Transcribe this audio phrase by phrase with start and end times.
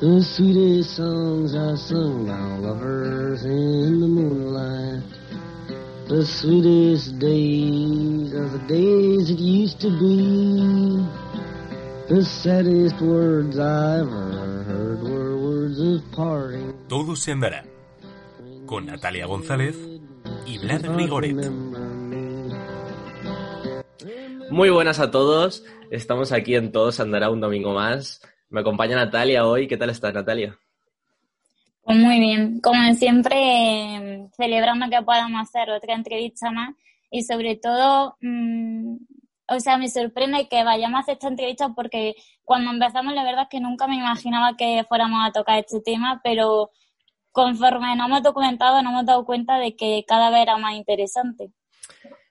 [0.00, 5.02] The sweetest songs are sung by lovers in the moonlight.
[6.06, 11.02] The sweetest days are the days it used to be.
[12.14, 16.78] The saddest words I ever heard were words of parting.
[16.86, 17.64] Todo se andará.
[18.66, 19.76] Con Natalia González
[20.46, 21.50] y Vlad Grigoret.
[24.52, 25.64] Muy buenas a todos.
[25.90, 28.20] Estamos aquí en Todo se andará un domingo más.
[28.50, 29.68] Me acompaña Natalia hoy.
[29.68, 30.58] ¿Qué tal estás, Natalia?
[31.82, 32.60] Pues muy bien.
[32.60, 36.74] Como siempre, celebrando que podamos hacer otra entrevista más
[37.10, 38.96] y sobre todo, mmm,
[39.48, 43.44] o sea, me sorprende que vayamos a hacer esta entrevista porque cuando empezamos la verdad
[43.44, 46.70] es que nunca me imaginaba que fuéramos a tocar este tema, pero
[47.32, 51.50] conforme nos hemos documentado nos hemos dado cuenta de que cada vez era más interesante.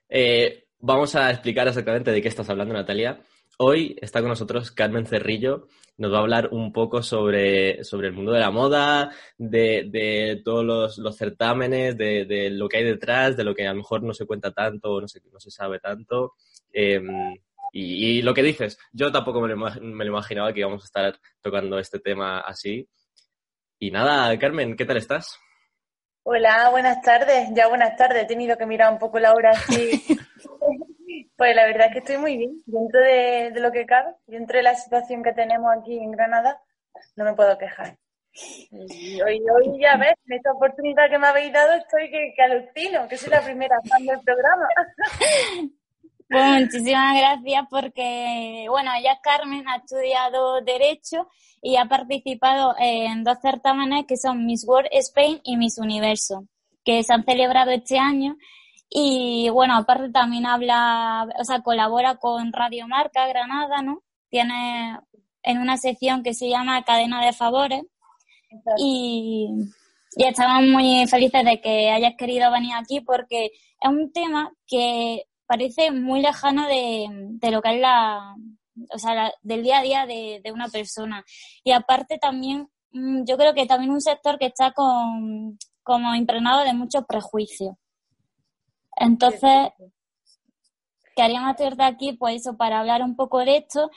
[0.08, 3.20] Eh, vamos a explicar exactamente de qué estás hablando, Natalia.
[3.60, 8.12] Hoy está con nosotros Carmen Cerrillo, nos va a hablar un poco sobre, sobre el
[8.12, 12.84] mundo de la moda, de, de todos los, los certámenes, de, de, lo que hay
[12.84, 15.50] detrás, de lo que a lo mejor no se cuenta tanto, no se, no se
[15.50, 16.34] sabe tanto.
[16.72, 17.02] Eh,
[17.72, 20.86] y, y, lo que dices, yo tampoco me lo, me lo imaginaba que íbamos a
[20.86, 22.88] estar tocando este tema así.
[23.80, 25.36] Y nada, Carmen, ¿qué tal estás?
[26.22, 27.48] Hola, buenas tardes.
[27.56, 28.22] Ya buenas tardes.
[28.22, 30.00] He tenido que mirar un poco la hora así.
[31.38, 32.62] pues la verdad es que estoy muy bien.
[32.66, 36.60] Dentro de, lo que cabe, dentro de la situación que tenemos aquí en Granada,
[37.14, 37.96] no me puedo quejar.
[38.72, 43.06] Hoy, hoy ya ves, en esta oportunidad que me habéis dado, estoy que, que alucino,
[43.06, 44.68] que soy la primera fan del programa.
[46.30, 51.26] Pues muchísimas gracias porque, bueno, ella Carmen ha estudiado Derecho
[51.62, 56.44] y ha participado en dos certámenes que son Miss World Spain y Miss Universo,
[56.84, 58.36] que se han celebrado este año.
[58.90, 64.02] Y bueno, aparte también habla, o sea, colabora con Radio Marca Granada, ¿no?
[64.30, 64.98] Tiene
[65.42, 67.82] en una sección que se llama Cadena de Favores.
[68.78, 69.48] Y,
[70.16, 75.24] y estamos muy felices de que hayas querido venir aquí porque es un tema que
[75.46, 78.34] parece muy lejano de, de lo que es la,
[78.92, 81.24] o sea, la, del día a día de, de, una persona.
[81.64, 86.64] Y aparte también, mm, yo creo que también un sector que está con, como impregnado
[86.64, 87.74] de muchos prejuicios.
[88.98, 89.70] Entonces,
[91.16, 93.90] queríamos de aquí, pues eso, para hablar un poco de esto.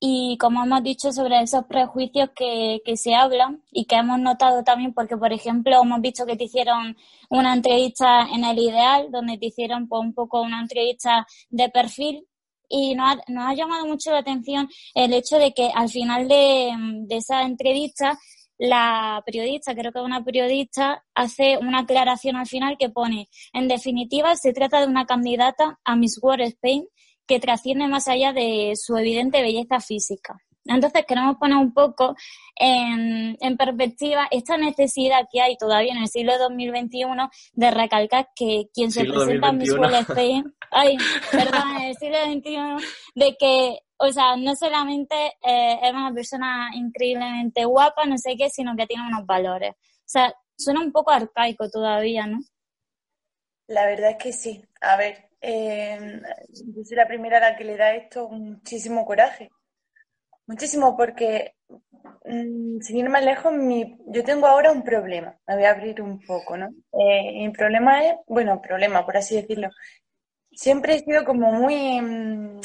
[0.00, 4.62] Y como hemos dicho sobre esos prejuicios que, que, se hablan y que hemos notado
[4.62, 6.96] también porque por ejemplo hemos visto que te hicieron
[7.30, 12.24] una entrevista en el ideal donde te hicieron pues, un poco una entrevista de perfil.
[12.68, 16.28] Y nos ha, nos ha llamado mucho la atención el hecho de que al final
[16.28, 16.70] de,
[17.06, 18.18] de esa entrevista
[18.58, 24.34] la periodista, creo que una periodista, hace una aclaración al final que pone, en definitiva,
[24.36, 26.86] se trata de una candidata a Miss World Spain
[27.26, 30.36] que trasciende más allá de su evidente belleza física.
[30.64, 32.14] Entonces queremos poner un poco
[32.56, 38.66] en, en, perspectiva esta necesidad que hay todavía en el siglo 2021 de recalcar que
[38.74, 40.96] quien se presenta en Miss World Spain, ay,
[41.30, 46.70] perdón, en el siglo XXI, de que, o sea, no solamente eh, es una persona
[46.74, 49.72] increíblemente guapa, no sé qué, sino que tiene unos valores.
[49.72, 52.38] O sea, suena un poco arcaico todavía, ¿no?
[53.66, 54.64] La verdad es que sí.
[54.80, 59.50] A ver, eh, yo soy la primera a la que le da esto muchísimo coraje.
[60.46, 61.56] Muchísimo, porque
[62.24, 65.36] mmm, sin ir más lejos, mi, yo tengo ahora un problema.
[65.46, 66.68] Me voy a abrir un poco, ¿no?
[66.92, 69.68] Eh, mi problema es, bueno, problema, por así decirlo.
[70.52, 72.60] Siempre he sido como muy mmm,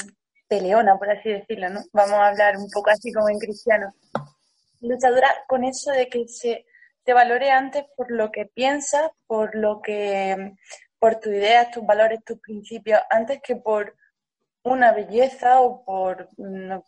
[0.54, 1.80] peleona, por así decirlo, ¿no?
[1.92, 3.92] Vamos a hablar un poco así como en cristiano.
[4.80, 6.64] Luchadora con eso de que se
[7.04, 10.54] te valore antes por lo que piensas, por lo que
[10.98, 13.94] por tus ideas, tus valores, tus principios, antes que por
[14.62, 16.28] una belleza o por,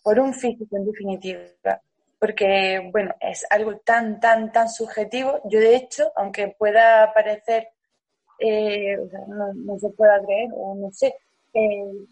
[0.02, 1.40] por un físico en definitiva.
[2.18, 5.40] Porque, bueno, es algo tan, tan, tan subjetivo.
[5.44, 7.68] Yo, de hecho, aunque pueda parecer,
[8.38, 8.96] eh,
[9.28, 11.14] no, se pueda creer, o no sé,
[11.52, 12.06] eh,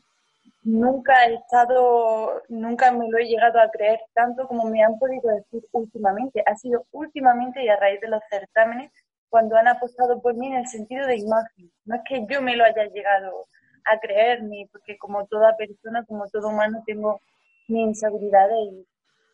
[0.65, 5.29] nunca he estado, nunca me lo he llegado a creer tanto como me han podido
[5.35, 6.43] decir últimamente.
[6.47, 8.91] Ha sido últimamente y a raíz de los certámenes
[9.29, 11.71] cuando han apostado por mí en el sentido de imagen.
[11.85, 13.47] No es que yo me lo haya llegado
[13.85, 17.21] a creer, ni porque como toda persona, como todo humano, tengo
[17.69, 18.87] mis inseguridades,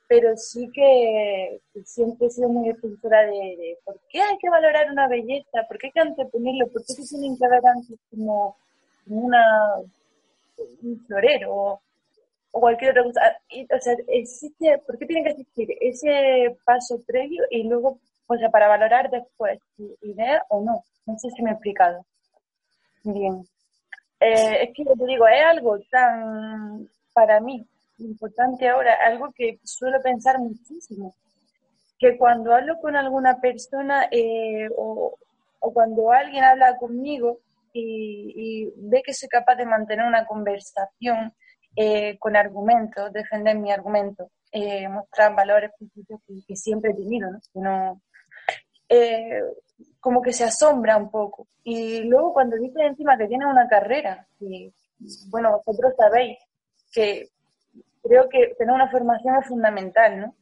[0.08, 4.90] pero sí que siempre he sido muy defensora de, de, por qué hay que valorar
[4.90, 8.56] una belleza, por qué hay que anteponerlo, por qué se tienen que ver antes como
[9.06, 9.76] una,
[10.82, 11.82] un florero o,
[12.52, 13.20] o cualquier otra cosa.
[13.76, 17.98] O sea, existe, ¿por qué tiene que existir ese paso previo y luego
[18.32, 20.84] o sea, para valorar después si idea o no.
[21.04, 22.06] No sé si me he explicado.
[23.02, 23.44] Bien.
[24.20, 27.66] Eh, es que te digo, es algo tan, para mí,
[27.98, 31.12] importante ahora, algo que suelo pensar muchísimo.
[31.98, 35.18] que cuando hablo con alguna persona eh, o,
[35.58, 37.38] cuando alguien habla conmigo
[37.72, 41.32] y, ve que soy capaz de mantener una conversación
[41.76, 45.70] eh, con argumentos, defender mi argumento, eh, mostrar valores
[46.46, 48.00] que, siempre he tenido, ¿no?
[50.00, 51.46] como que se asombra un poco.
[51.62, 54.26] Y luego cuando dice encima que tiene una carrera,
[55.28, 56.38] bueno, vosotros sabéis
[56.92, 57.28] que
[58.02, 60.34] creo que tener una formación es fundamental, ¿no?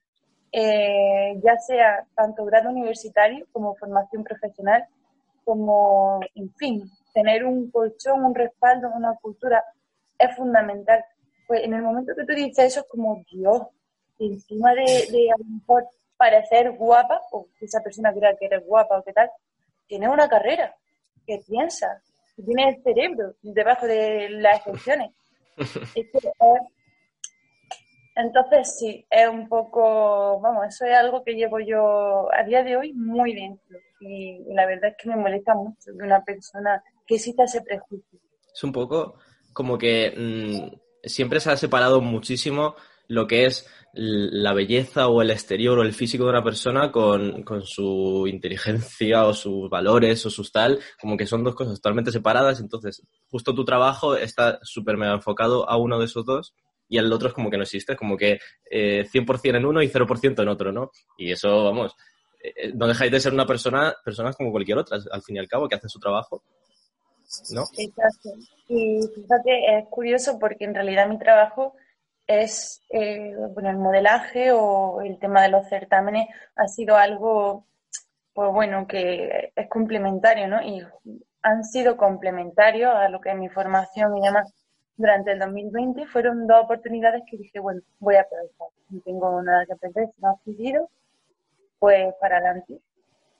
[0.51, 4.87] Eh, ya sea tanto grado universitario como formación profesional,
[5.45, 9.65] como, en fin, tener un colchón, un respaldo, una cultura
[10.19, 11.05] es fundamental.
[11.47, 13.63] Pues en el momento que tú dices eso es como, Dios,
[14.19, 18.67] encima de, de a lo mejor parecer guapa, o que esa persona crea que eres
[18.67, 19.31] guapa o qué tal,
[19.87, 20.75] tienes una carrera,
[21.27, 22.03] que piensas,
[22.37, 25.13] que tienes el cerebro debajo de las excepciones.
[28.17, 32.77] entonces sí, es un poco, vamos, eso es algo que llevo yo a día de
[32.77, 33.79] hoy muy dentro.
[34.01, 38.21] Y, la verdad es que me molesta mucho que una persona que exista ese prejuicio.
[38.55, 39.19] Es un poco
[39.53, 42.77] como que mm, siempre se ha separado muchísimo
[43.09, 47.43] lo que es la belleza o el exterior o el físico de una persona con,
[47.65, 52.61] su inteligencia o sus valores o sus tal, como que son dos cosas totalmente separadas,
[52.61, 56.55] entonces justo tu trabajo está súper mega enfocado a uno de esos dos
[56.89, 58.39] y el otro es como que no existe, como que
[58.71, 60.91] eh, 100% en uno y 0% en otro, ¿no?
[61.17, 61.95] Y eso, vamos,
[62.43, 65.39] eh, eh, no dejáis de ser una persona, personas como cualquier otra, al fin y
[65.39, 66.45] al cabo, que hacen su trabajo,
[67.53, 67.65] ¿no?
[67.77, 68.31] Exacto.
[68.69, 71.75] Y fíjate, es curioso porque en realidad mi trabajo
[72.27, 77.67] es, eh, bueno, el modelaje o el tema de los certámenes ha sido algo,
[78.35, 80.63] pues bueno, que es complementario, ¿no?
[80.63, 80.83] Y
[81.43, 84.53] han sido complementarios a lo que es mi formación y demás.
[84.97, 88.69] Durante el 2020 fueron dos oportunidades que dije, bueno, voy a aprovechar.
[88.91, 90.91] No tengo nada que aprender, si no has decidido,
[91.79, 92.81] pues para adelante.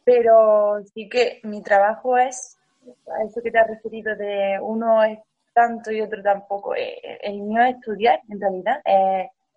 [0.05, 2.58] Pero sí que mi trabajo es,
[3.07, 5.19] a eso que te has referido, de uno es
[5.53, 6.75] tanto y otro tampoco.
[6.75, 8.83] Eh, el mío es estudiar, en realidad,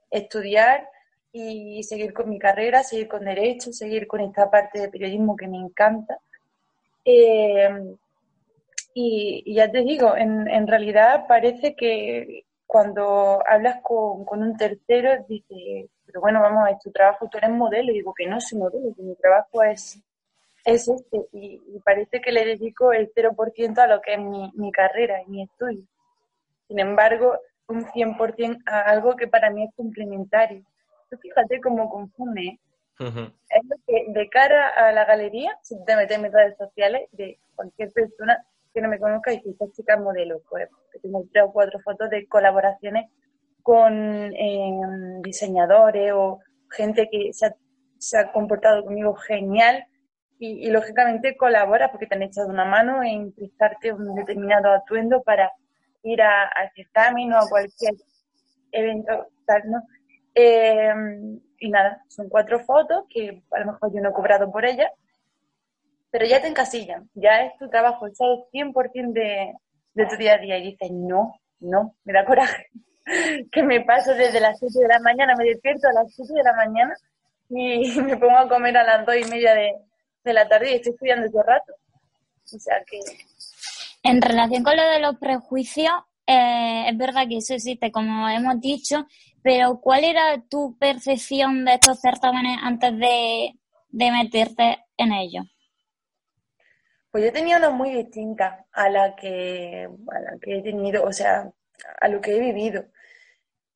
[0.10, 0.88] estudiar
[1.34, 5.48] y seguir con mi carrera, seguir con derecho, seguir con esta parte de periodismo que
[5.48, 6.20] me encanta.
[7.06, 7.96] Eh,
[8.94, 15.24] y, ya te digo, en, en, realidad parece que cuando hablas con, con un tercero,
[15.28, 17.92] dices, pero bueno, vamos, a tu trabajo, tú eres modelo.
[17.92, 20.02] Y digo que no soy modelo, que mi trabajo es,
[20.66, 21.26] es este.
[21.32, 25.30] Y, parece que le dedico el 0% a lo que es mi, mi carrera y
[25.30, 25.84] mi estudio.
[26.68, 27.38] Sin embargo,
[27.68, 30.64] un 100% a algo que para mí es complementario.
[31.10, 32.42] Tú fíjate cómo confunde.
[32.42, 32.60] ¿eh?
[33.00, 37.10] Es lo que de cara a la galería, si te metes en mis redes sociales,
[37.12, 38.38] de cualquier persona
[38.74, 41.80] que no me conozca y que esta chica modelo, pues, que tengo tres o cuatro
[41.80, 43.10] fotos de colaboraciones
[43.62, 43.94] con
[44.36, 49.86] em, diseñadores o gente que se ha, comportado conmigo genial
[50.44, 55.52] y, lógicamente colabora porque te han echado una mano en prestarte un determinado atuendo para
[56.02, 57.94] ir a, al certamen o a cualquier
[58.72, 59.84] evento tal, ¿no?
[60.34, 60.92] Eh,
[61.60, 64.92] y nada, son cuatro fotos que a lo mejor yo no he cobrado por ellas,
[66.10, 69.54] pero ya te encasillan, ya es tu trabajo, es el 100% de,
[69.94, 72.66] de tu día a día y dices, no, no, me da coraje,
[73.52, 76.44] que me paso desde las 7 de la mañana, me despierto a las 7 de
[76.44, 76.96] la mañana
[77.50, 79.76] y me pongo a comer a las 2 y media de,
[80.24, 81.74] de la tarde y estoy estudiando ese rato.
[82.54, 83.00] O sea que
[84.04, 85.94] en relación con lo de los prejuicios,
[86.26, 89.06] eh, es verdad que eso existe, como hemos dicho,
[89.44, 93.52] pero ¿cuál era tu percepción de estos certámenes antes de,
[93.92, 95.46] meterte en ellos?
[97.12, 101.12] Pues yo tenía una muy distinta a la que, a la que he tenido, o
[101.12, 101.52] sea,
[102.00, 102.86] a lo que he vivido.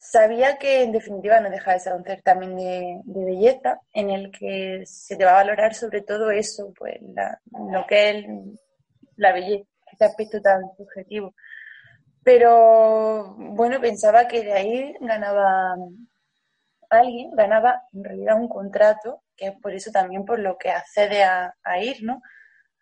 [0.10, 4.84] Sabía que en definitiva no deja de ser un certamen de, belleza en el que
[4.86, 7.00] se te va a valorar sobre todo eso, pues
[7.72, 8.26] lo que es
[9.18, 11.34] la belleza este aspecto tan subjetivo.
[12.24, 15.76] Pero bueno, pensaba que de ahí ganaba
[16.90, 21.24] alguien, ganaba en realidad un contrato, que es por eso también por lo que accede
[21.24, 22.22] a, ir, ¿no?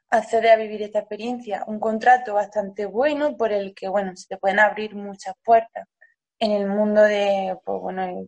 [0.10, 1.64] Accede a vivir esta experiencia.
[1.68, 5.88] Un contrato bastante bueno por el que, bueno, se te pueden abrir muchas puertas
[6.40, 8.28] en el mundo de, pues bueno,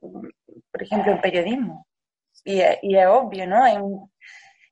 [0.00, 1.86] por ejemplo, el periodismo.
[2.44, 3.62] Y, es obvio, ¿no?
[3.62, 3.76] Hay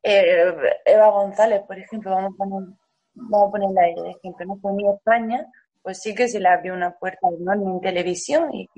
[0.02, 2.76] eh, Eva González, por ejemplo, vamos a poner
[3.16, 4.60] vamos a ponerla de ejemplo, ¿no?
[4.60, 5.46] Con España,
[5.82, 8.68] pues sí que se le abrió una puerta enorme en televisión y,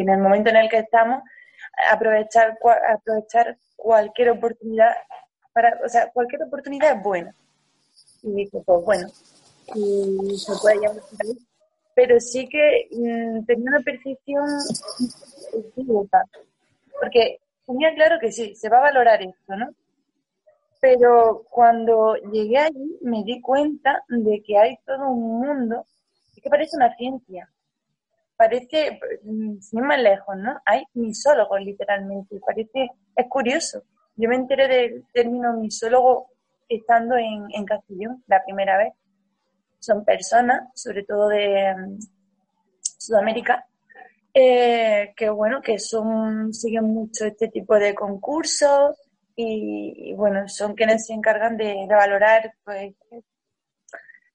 [0.00, 1.22] en el momento en el que estamos,
[1.90, 4.92] aprovechar, aprovechar cualquier oportunidad,
[5.52, 7.34] para, o sea, cualquier oportunidad es buena.
[8.22, 9.08] Y dije, pues bueno,
[9.74, 11.02] y se puede llamar
[11.94, 14.46] pero sí que mm, tenía una percepción
[17.00, 19.68] porque tenía claro que sí, se va a valorar esto, ¿no?
[20.80, 25.86] Pero cuando llegué allí me di cuenta de que hay todo un mundo,
[26.34, 27.50] es que parece una ciencia,
[28.36, 30.58] parece, mm, sin más lejos, ¿no?
[30.64, 33.82] Hay misólogos literalmente, parece, es curioso.
[34.16, 36.28] Yo me enteré del término misólogo
[36.68, 38.94] estando en, en Castellón la primera vez.
[39.80, 41.98] Son personas, sobre todo de mm,
[42.82, 43.66] Sudamérica,
[44.32, 48.96] eh, que bueno, que son, siguen mucho este tipo de concursos
[49.34, 52.94] y, bueno, son quienes se encargan de, valorar, pues,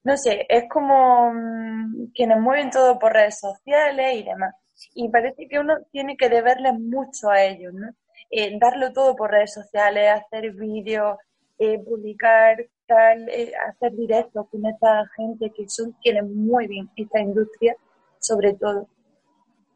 [0.04, 4.54] no sé, es como mm, quienes mueven todo por redes sociales y demás.
[4.94, 7.88] Y parece que uno tiene que deberles mucho a ellos, ¿no?
[8.30, 11.16] Eh, darlo todo por redes sociales, hacer vídeos,
[11.58, 12.56] eh, publicar,
[12.88, 17.76] eh, hacer directos con esta gente que son quienes mueven esta industria,
[18.18, 18.88] sobre todo.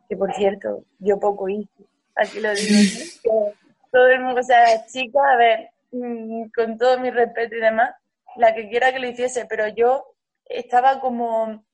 [0.08, 1.84] Que por cierto, yo poco hice,
[2.16, 3.52] aquí lo digo,
[3.90, 7.94] todo el mundo, o sea, chica, a ver, mm, con todo mi respeto y demás,
[8.36, 10.04] la que quiera que lo hiciese, pero yo
[10.44, 11.64] estaba como,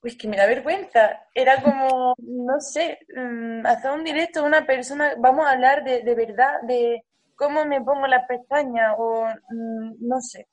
[0.00, 4.66] pues que me da vergüenza, era como, no sé, mm, hacer un directo a una
[4.66, 7.04] persona, vamos a hablar de, de verdad, de
[7.40, 10.46] cómo me pongo las pestañas o mm, no sé.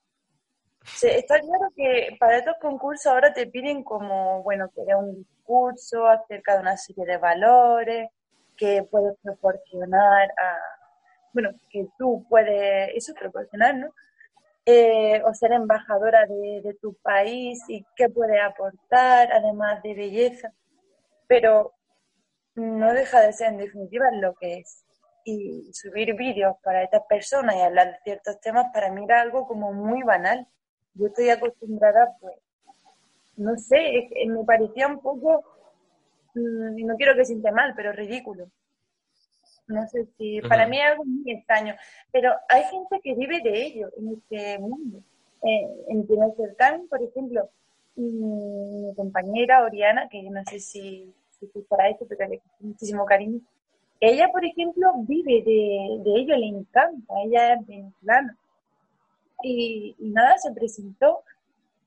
[1.04, 6.54] Está claro que para estos concursos ahora te piden como, bueno, que un discurso acerca
[6.54, 8.10] de una serie de valores,
[8.56, 10.58] que puedes proporcionar a,
[11.34, 13.90] bueno, que tú puedes, eso proporcionar, ¿no?
[14.66, 20.54] Eh, o ser embajadora de, tu país y qué puede aportar, además de belleza,
[21.28, 21.74] pero
[22.56, 24.87] no deja de ser en definitiva lo que es.
[25.30, 29.46] Y subir vídeos para estas personas y hablar de ciertos temas para mí era algo
[29.46, 30.48] como muy banal.
[30.94, 32.36] Yo estoy acostumbrada, pues,
[33.36, 35.44] no sé, me parecía un poco
[36.38, 38.50] Mm, no quiero que siente mal, pero ridículo.
[39.68, 41.76] No sé si, para mí es algo muy extraño,
[42.12, 45.00] pero hay gente que vive de ello en este mundo.
[45.44, 46.08] Eh, en
[46.38, 47.50] Cercán, por ejemplo,
[47.96, 53.42] mi compañera Oriana, que no sé si, si para esto, pero le muchísimo cariño,
[54.00, 58.38] ella, por ejemplo, vive de, de ello, le encanta, ella es venezolana.
[59.44, 61.24] Y, y nada, se presentó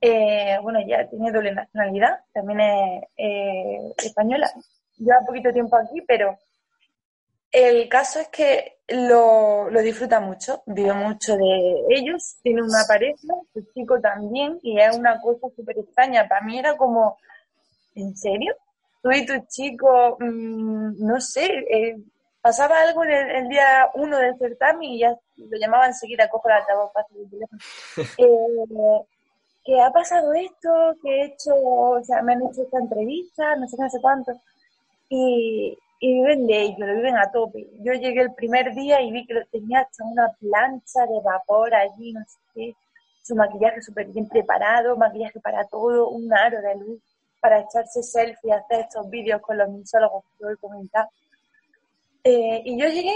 [0.01, 4.51] eh, bueno, ya tiene doble nacionalidad, también es eh, española.
[4.97, 6.39] Lleva poquito tiempo aquí, pero
[7.53, 13.35] el caso es que lo, lo, disfruta mucho, vive mucho de ellos, tiene una pareja,
[13.53, 16.27] su chico también, y es una cosa súper extraña.
[16.29, 17.19] Para mí era como,
[17.95, 18.55] ¿en serio?
[19.03, 21.97] Tú y tu chico, mm, no sé, eh,
[22.43, 26.57] pasaba algo en el, día uno del certamen y ya lo llamaban enseguida, cojo la
[26.57, 27.61] altavoz fácil del teléfono.
[28.19, 29.07] Eh,
[29.65, 30.71] que ha pasado esto,
[31.03, 34.01] que he hecho, o sea, me han hecho esta entrevista, no sé qué, no sé
[34.01, 34.33] cuánto,
[35.11, 37.69] y, viven de ello, lo viven a tope.
[37.81, 41.75] Yo llegué el primer día y vi que lo tenía hasta una plancha de vapor
[41.75, 42.75] allí, no sé qué,
[43.23, 47.03] su maquillaje súper bien preparado, maquillaje para todo, un aro de luz
[47.41, 51.09] para echarse selfie, hacer estos vídeos con los misólogos que voy a comentar.
[52.25, 53.15] Eh, y yo llegué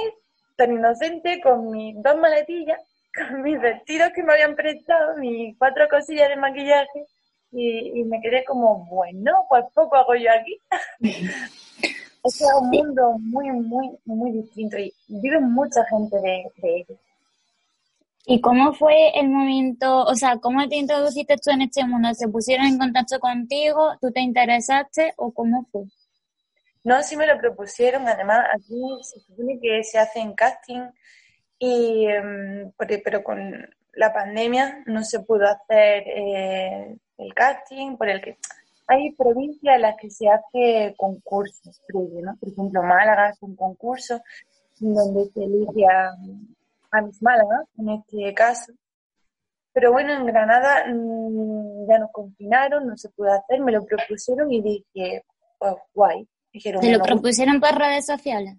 [0.56, 2.80] tan inocente con mis dos maletillas
[3.28, 7.06] con mis vestidos que me habían prestado, mis cuatro cosillas de maquillaje,
[7.52, 10.58] y, me quedé como, bueno, pues poco hago yo aquí.
[12.24, 16.98] es un mundo muy, muy, muy distinto y vive mucha gente de, de ello.
[18.26, 22.14] ¿Y cómo fue el momento, o sea, cómo te introduciste tú en este mundo?
[22.14, 23.96] ¿Se pusieron en contacto contigo?
[24.00, 25.82] ¿Tú te interesaste o cómo fue?
[26.84, 28.08] No, sí me lo propusieron.
[28.08, 30.82] Además, aquí se supone que se hacen casting
[31.58, 38.22] y, em, pero con la pandemia no se pudo hacer eh, el casting, por el
[38.22, 38.38] que
[38.86, 42.36] hay provincias en las que se hace concursos ¿no?
[42.36, 44.20] Por ejemplo, Málaga es un concurso
[44.78, 46.10] donde se elige a,
[46.94, 48.72] a Miss Málaga, en este caso.
[49.72, 54.52] Pero bueno, en Granada mm, ya nos confinaron, no se pudo hacer, me lo propusieron
[54.52, 55.24] y dije,
[55.58, 56.28] pues guay.
[56.52, 58.54] Dijeron, ¿Te lo propusieron por redes sociales?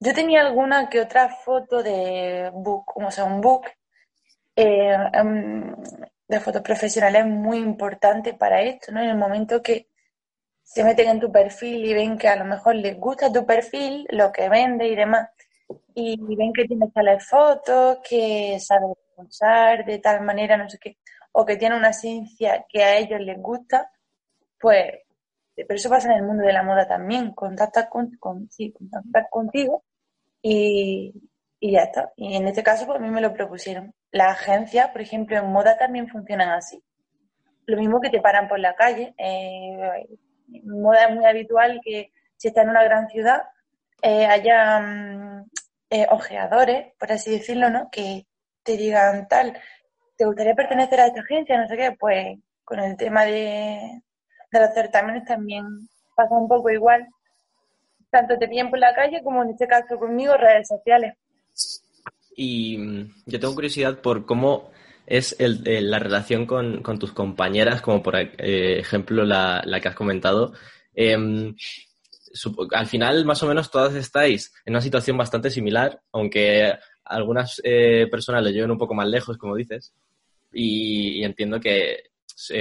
[0.00, 3.66] Yo tenía alguna que otra foto de book, como sea, un book
[4.54, 5.74] eh, em,
[6.28, 9.00] de fotos profesionales muy importante para esto, ¿no?
[9.00, 9.88] En el momento que
[10.62, 14.06] se meten en tu perfil y ven que a lo mejor les gusta tu perfil,
[14.10, 15.30] lo que vende y demás,
[15.94, 20.98] y ven que tienes tales fotos, que sabes usar de tal manera, no sé qué,
[21.32, 23.90] o que tiene una ciencia que a ellos les gusta,
[24.60, 24.92] pues,
[25.54, 29.84] pero eso pasa en el mundo de la moda también, contactas con, sí, contactar contigo
[30.42, 31.12] y,
[31.60, 32.12] ya está.
[32.16, 33.92] Y en este caso, pues a mí me lo propusieron.
[34.12, 36.82] Las agencias, por ejemplo, en moda también funcionan así.
[37.66, 39.14] Lo mismo que te paran por la calle.
[39.18, 40.08] Eh,
[40.52, 43.42] en moda es muy habitual que si estás en una gran ciudad,
[44.02, 45.44] eh, haya mm,
[45.90, 47.88] eh, ojeadores, por así decirlo, ¿no?
[47.90, 48.26] Que
[48.62, 49.58] te digan tal,
[50.16, 51.60] ¿te gustaría pertenecer a esta agencia?
[51.60, 54.02] No sé qué, pues con el tema de,
[54.52, 55.64] de los certámenes también
[56.14, 57.06] pasa un poco igual.
[58.10, 61.14] Tanto te pillan por la calle como en este caso conmigo, redes sociales.
[62.36, 64.70] Y mm, yo tengo curiosidad por cómo
[65.06, 69.88] es el, la relación con, con, tus compañeras, como por eh, ejemplo la, la, que
[69.88, 70.52] has comentado.
[70.94, 71.54] Eh,
[72.72, 78.06] al final, más o menos, todas estáis en una situación bastante similar, aunque algunas eh,
[78.10, 79.94] personas lo lleven un poco más lejos, como dices,
[80.52, 82.10] y, y entiendo que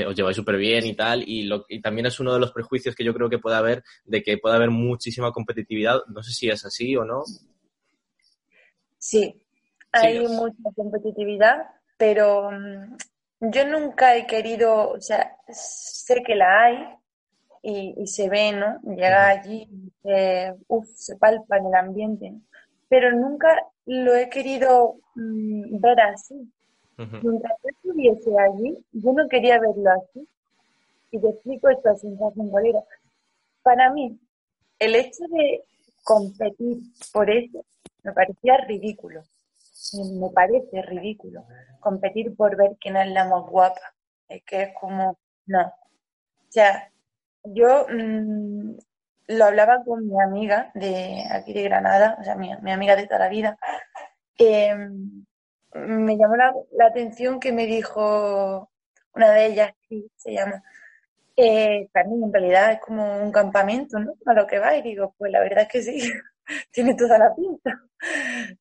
[0.08, 2.96] os lleváis súper bien y tal, y, lo, y, también es uno de los prejuicios
[2.96, 6.02] que yo creo que puede haber de que puede haber muchísima competitividad.
[6.08, 7.24] No sé si es así o no.
[8.98, 9.40] Sí,
[9.92, 11.58] hay sí, mucha competitividad,
[11.98, 12.98] pero um,
[13.40, 16.78] yo nunca he querido, o sea, sé que la hay
[17.62, 18.80] y, y se ve, ¿no?
[18.96, 22.34] Llega allí y se, palpa en el ambiente,
[22.90, 26.36] pero nunca lo he querido um, ver así.
[26.98, 27.22] Uh -huh.
[27.24, 30.28] Mientras yo estuviese allí, yo no quería verlo así.
[31.12, 32.84] Y te explico esta sensación cuál era.
[33.64, 34.20] Para mí,
[34.80, 35.64] el hecho de
[36.04, 36.78] competir
[37.14, 37.64] por eso
[38.04, 39.24] me parecía ridículo.
[39.94, 41.46] Me parece ridículo
[41.80, 43.94] competir por ver quién es la más guapa.
[44.28, 45.68] Es que es como, no.
[45.68, 46.92] O sea,
[47.54, 48.78] yo mmm,
[49.28, 53.08] lo hablaba con mi amiga de aquí de Granada, o sea, mi, mi amiga de
[53.08, 53.58] toda la vida.
[54.38, 54.76] Eh,
[55.74, 58.70] me llamó la, la, atención que me dijo
[59.14, 60.64] una de ellas, sí, se llama,
[61.36, 64.14] eh, en realidad es como un campamento, ¿no?
[64.26, 66.12] A lo que va, y digo, pues la verdad es que sí,
[66.72, 67.80] tiene toda la pinta.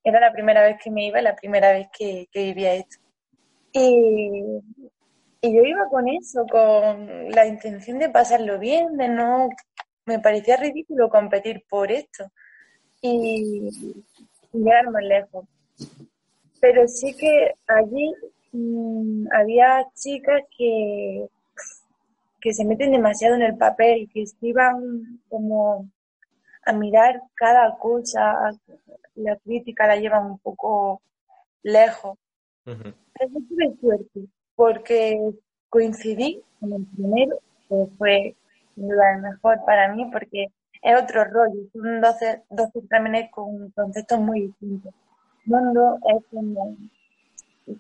[0.05, 2.97] Era la primera vez que me iba, la primera vez que, que vivía esto.
[3.73, 4.43] Y,
[5.47, 9.49] y yo iba con eso, con la intención de pasarlo bien, de no...
[10.07, 12.31] Me parecía ridículo competir por esto
[13.03, 13.71] y,
[14.53, 15.45] llegar más lejos
[16.61, 18.13] pero sí que allí
[18.53, 21.27] mmm, había chicas que,
[22.41, 25.89] que se meten demasiado en el papel que se iban como
[26.65, 28.51] a mirar cada cosa,
[29.15, 31.01] la crítica la llevan un poco
[31.63, 32.19] lejos.
[32.67, 32.95] Uh -huh.
[33.49, 34.21] Tuve suerte,
[34.57, 35.21] porque
[35.69, 38.37] coincidí con el primero, que fue
[38.75, 40.49] sin duda el mejor para mí, porque
[40.83, 44.95] es otro rollo, son 12, 12 exámenes con conceptos muy distintos
[45.47, 46.77] mundo es como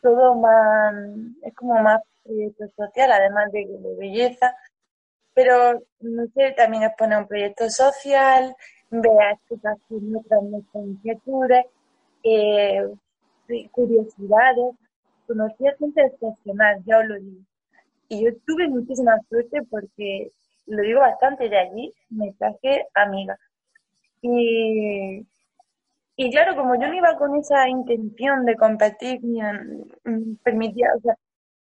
[0.03, 0.95] todo más,
[1.43, 3.67] es como más proyecto social, además de,
[3.99, 4.55] belleza,
[5.35, 8.55] pero no sé, también expone un proyecto social,
[8.91, 9.57] ver que
[9.97, 11.67] muestran muchas inquietudes,
[12.25, 12.83] eh,
[13.71, 14.75] curiosidades,
[15.27, 17.43] conocí a gente excepcional, ya os lo digo.
[18.09, 20.33] Y yo tuve muchísima suerte porque,
[20.67, 23.39] lo digo bastante, de allí me traje amigas.
[24.23, 25.27] Y
[26.19, 29.39] y claro, como yo no iba con esa intención de competir, ni
[30.43, 31.15] permitía, o sea,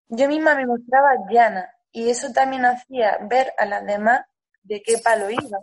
[0.10, 4.22] yo misma me mostraba llana y eso también hacía ver a las demás
[4.64, 5.60] de qué palo iba.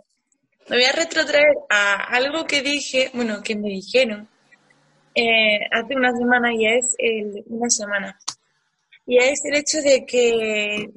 [0.69, 4.27] Me voy a retrotraer a algo que dije, bueno, que me dijeron
[5.13, 8.19] eh, hace una semana y es el, una semana.
[9.09, 10.87] Y es el hecho de que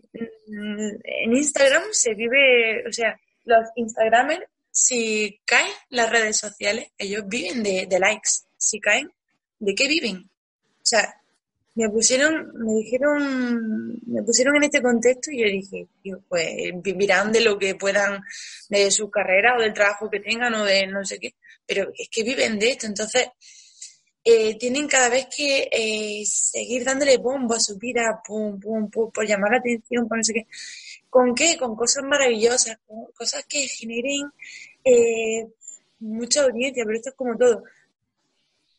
[0.47, 7.25] mm, en Instagram se vive, o sea, los Instagramers si caen las redes sociales, ellos
[7.27, 8.31] viven de, de, likes.
[8.57, 9.11] Si caen,
[9.59, 10.17] ¿de qué viven?
[10.17, 11.15] O sea,
[11.75, 15.87] me pusieron, me dijeron, me pusieron en este contexto y yo dije,
[16.29, 18.23] pues vivirán de lo que puedan,
[18.69, 21.35] de su carrera o del trabajo que tengan o de no sé qué,
[21.67, 23.29] pero es que viven de esto, entonces
[24.25, 29.11] eh, tienen cada vez que eh, seguir dándole bombo a su vida, pum, pum, pum,
[29.11, 30.47] por llamar la atención, por no sé qué.
[31.11, 31.57] ¿Con qué?
[31.59, 34.31] Con cosas maravillosas, con cosas que generen
[34.85, 35.49] eh,
[35.99, 37.65] mucha audiencia, pero esto es como todo.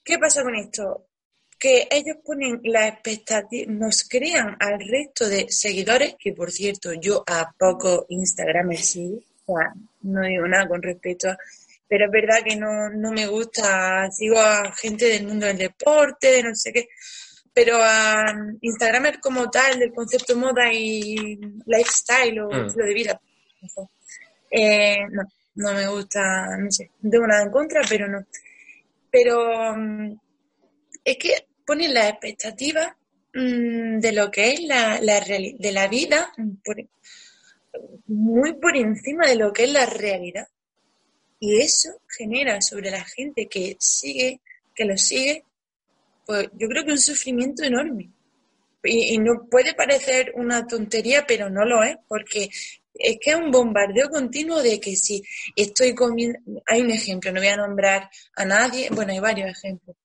[0.04, 1.08] ¿Qué pasa con esto?
[1.60, 7.24] Que ellos ponen la expectativa, nos crean al resto de seguidores, que por cierto, yo
[7.28, 11.38] a poco Instagram sí, o sea, no digo nada con respecto a,
[11.88, 16.32] pero es verdad que no, no me gusta, sigo a gente del mundo del deporte,
[16.32, 16.88] de no sé qué,
[17.54, 18.26] pero a
[18.62, 22.66] Instagramer como tal, del concepto moda y lifestyle o mm.
[22.66, 23.22] estilo de vida,
[24.50, 25.24] eh, no,
[25.56, 28.26] no me gusta, no sé, no tengo nada en contra, pero no.
[29.12, 30.18] Pero um,
[31.04, 32.98] es que ponen la expectativa
[33.36, 36.32] um, de lo que es la, la de la vida
[36.64, 36.78] por,
[38.08, 40.48] muy por encima de lo que es la realidad.
[41.46, 44.40] Y eso genera sobre la gente que sigue,
[44.74, 45.44] que lo sigue,
[46.26, 48.12] pues yo creo que un sufrimiento enorme.
[48.82, 52.50] Y, no puede parecer una tontería, pero no lo es, porque
[52.94, 55.22] es que es un bombardeo continuo de que si
[55.54, 59.98] estoy comiendo, hay un ejemplo, no voy a nombrar a nadie, bueno, hay varios ejemplos,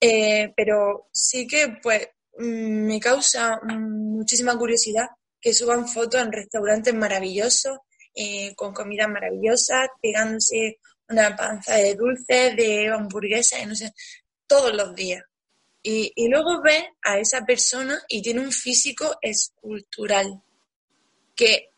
[0.00, 5.08] eh, pero sí que pues mm, me causa muchísima curiosidad
[5.40, 7.78] que suban fotos en restaurantes maravillosos,
[8.14, 13.92] eh, con comida maravillosa, pegándose una panza de dulces, de hamburguesas, no sé,
[14.46, 15.22] todos los días.
[15.82, 20.42] Y, luego ves a esa persona y tiene un físico escultural,
[21.34, 21.70] que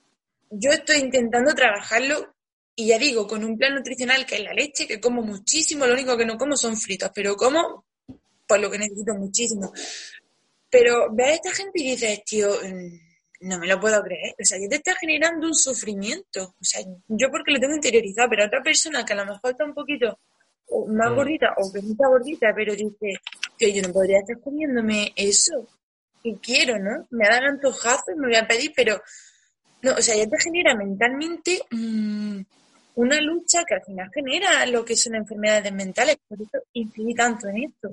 [0.50, 2.34] yo estoy intentando trabajarlo
[2.74, 5.92] y ya digo, con un plan nutricional que es la leche, que como muchísimo, lo
[5.92, 7.84] único que no como son fritos, pero como
[8.48, 9.72] por lo que necesito muchísimo.
[10.68, 13.09] Pero ve a esta gente y dices, tío, mm,
[13.40, 14.34] no me lo puedo creer.
[14.40, 16.54] O sea, ya te está generando un sufrimiento.
[16.60, 19.64] O sea, yo porque lo tengo interiorizado, pero otra persona que a lo mejor está
[19.64, 20.18] un poquito
[20.88, 21.14] más mm.
[21.14, 23.14] gordita o está gordita, pero dice
[23.58, 25.68] que yo no podría estar comiéndome eso.
[26.22, 27.06] Y quiero, ¿no?
[27.10, 29.00] Me dan antojazos, me voy a pedir, pero
[29.82, 32.40] no, o sea, ya te genera mentalmente mm,
[32.96, 36.18] una lucha que al final genera lo que son enfermedades mentales.
[36.28, 37.90] Por eso incidí tanto en esto.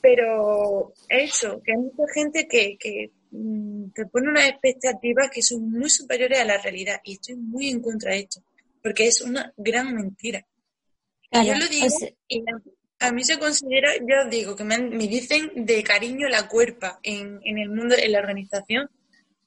[0.00, 3.10] Pero eso, que hay mucha gente que, que
[3.94, 7.00] te pone unas expectativas que son muy superiores a la realidad.
[7.04, 8.42] Y estoy muy en contra de esto.
[8.82, 10.44] Porque es una gran mentira.
[11.32, 11.86] yo lo digo,
[12.28, 12.44] y
[12.98, 17.40] a mí se considera, yo digo, que me, me dicen de cariño la cuerpa en,
[17.44, 18.90] en el mundo, en la organización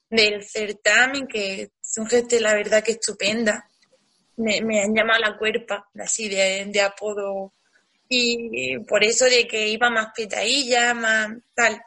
[0.09, 3.69] del certamen, que son gente, la verdad, que estupenda.
[4.37, 7.53] Me, me han llamado la cuerpa, así de, de apodo.
[8.09, 11.81] Y por eso de que iba más petadilla, más tal.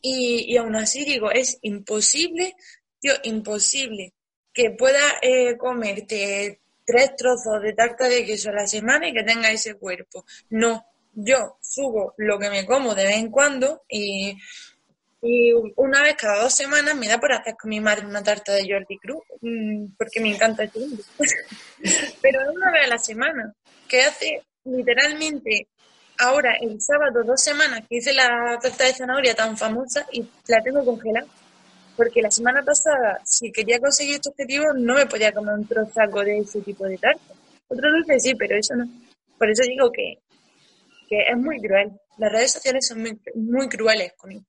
[0.00, 2.54] Y, y aún así digo, es imposible,
[3.00, 4.14] tío, imposible
[4.52, 9.22] que pueda eh, comerte tres trozos de tarta de queso a la semana y que
[9.22, 10.24] tenga ese cuerpo.
[10.50, 14.36] No, yo subo lo que me como de vez en cuando y
[15.22, 18.52] y una vez cada dos semanas me da por hacer con mi madre una tarta
[18.52, 20.80] de Jordi Cruz, mm, porque me encanta este.
[22.22, 23.52] Pero una vez a la semana,
[23.88, 25.68] que hace literalmente
[26.18, 30.62] ahora el sábado dos semanas que hice la tarta de zanahoria tan famosa y la
[30.62, 31.26] tengo congelada.
[31.96, 36.22] Porque la semana pasada, si quería conseguir este objetivo, no me podía comer un trozaco
[36.22, 37.34] de ese tipo de tarta.
[37.68, 38.84] Otro dulce sí, pero eso no.
[39.38, 40.18] Por eso digo que,
[41.08, 41.92] que es muy cruel.
[42.18, 44.44] Las redes sociales son muy, muy crueles conmigo.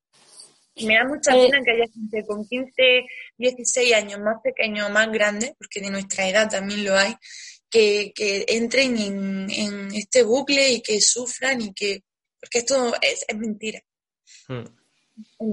[0.86, 2.72] Me da mucha eh, pena que haya gente con 15,
[3.38, 7.14] 16 años más pequeño o más grande, porque de nuestra edad también lo hay,
[7.70, 12.04] que, que entren en, este bucle y que sufran y que...
[12.40, 13.80] Porque esto es, es mentira.
[14.46, 14.64] Hmm.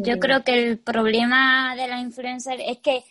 [0.04, 3.04] Yo creo que el problema de la influencer es que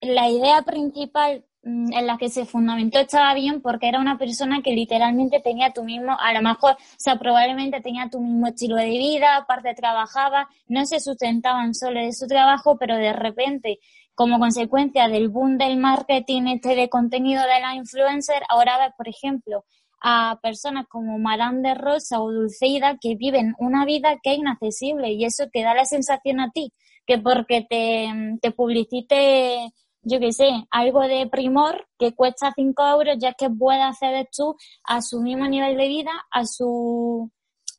[0.00, 4.62] la idea principal Mm, en la que se fundamentó estaba bien porque era una persona
[4.62, 8.76] que literalmente tenía tu mismo, a lo mejor, o sea, probablemente tenía tu mismo estilo
[8.76, 13.78] de vida, aparte trabajaba, no se sustentaban solo de su trabajo, pero de repente,
[14.20, 19.08] como consecuencia del boom del marketing este de contenido de la influencer, ahora ves, por
[19.08, 19.64] ejemplo,
[20.02, 25.10] a personas como Madame de Rosa o Dulceida que viven una vida que es inaccesible
[25.12, 26.70] y eso te da la sensación a ti
[27.06, 28.10] que porque te,
[28.42, 33.82] te publicite yo qué sé, algo de primor que cuesta 5 euros, ya que puedes
[33.82, 34.54] acceder tú
[34.84, 37.30] a su mismo nivel de vida, a su,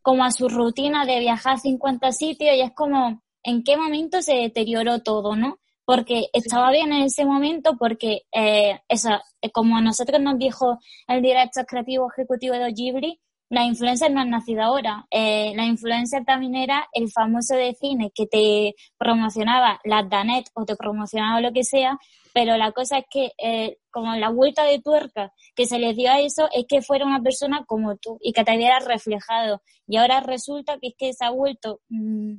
[0.01, 4.23] como a su rutina de viajar a 50 sitios, y es como, ¿en qué momento
[4.23, 5.59] se deterioró todo, no?
[5.85, 9.21] Porque estaba bien en ese momento, porque, eh, esa,
[9.53, 13.19] como a nosotros nos dijo el director creativo ejecutivo de Ghibli,
[13.51, 15.05] la influencia no ha nacido ahora.
[15.11, 20.63] Eh, la influencia también era el famoso de cine que te promocionaba las Danet o
[20.63, 21.97] te promocionaba lo que sea,
[22.33, 26.09] pero la cosa es que eh, como la vuelta de tuerca que se les dio
[26.09, 29.61] a eso es que fuera una persona como tú y que te hubiera reflejado.
[29.85, 32.35] Y ahora resulta que es que se ha vuelto mm,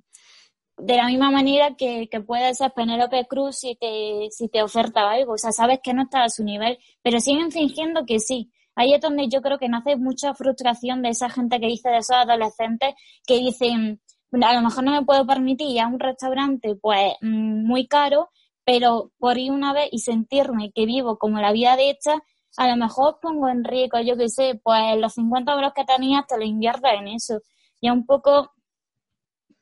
[0.79, 5.11] de la misma manera que, que puede ser Penélope Cruz si te, si te oferta
[5.11, 5.35] algo.
[5.35, 8.95] O sea, sabes que no está a su nivel, pero siguen fingiendo que sí ahí
[8.95, 12.17] es donde yo creo que nace mucha frustración de esa gente que dice, de esos
[12.17, 12.95] adolescentes
[13.27, 14.01] que dicen,
[14.33, 18.31] a lo mejor no me puedo permitir ir a un restaurante pues mm, muy caro,
[18.65, 22.15] pero por ir una vez y sentirme que vivo como la vida de hecha,
[22.57, 26.25] a lo mejor pongo en riesgo, yo qué sé, pues los 50 euros que tenía
[26.29, 27.41] te lo invierto en eso.
[27.81, 28.53] Y un poco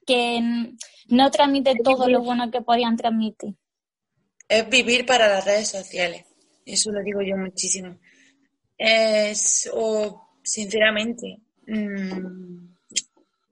[0.07, 0.41] que
[1.09, 3.55] no transmite todo lo bueno que podían transmitir.
[4.49, 6.25] Es vivir para las redes sociales.
[6.65, 7.97] Eso lo digo yo muchísimo
[8.81, 12.75] es, o sinceramente, mmm,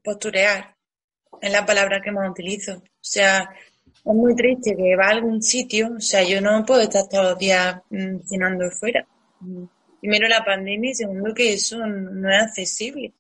[0.03, 0.75] posturear,
[1.41, 2.79] es la palabra que más utilizo.
[2.79, 3.51] O sea,
[3.85, 7.25] es muy triste que va a algún sitio, o sea, yo no puedo estar todos
[7.25, 9.07] los días mm, cenando fuera.
[10.01, 13.13] Primero la pandemia y segundo que eso no es accesible.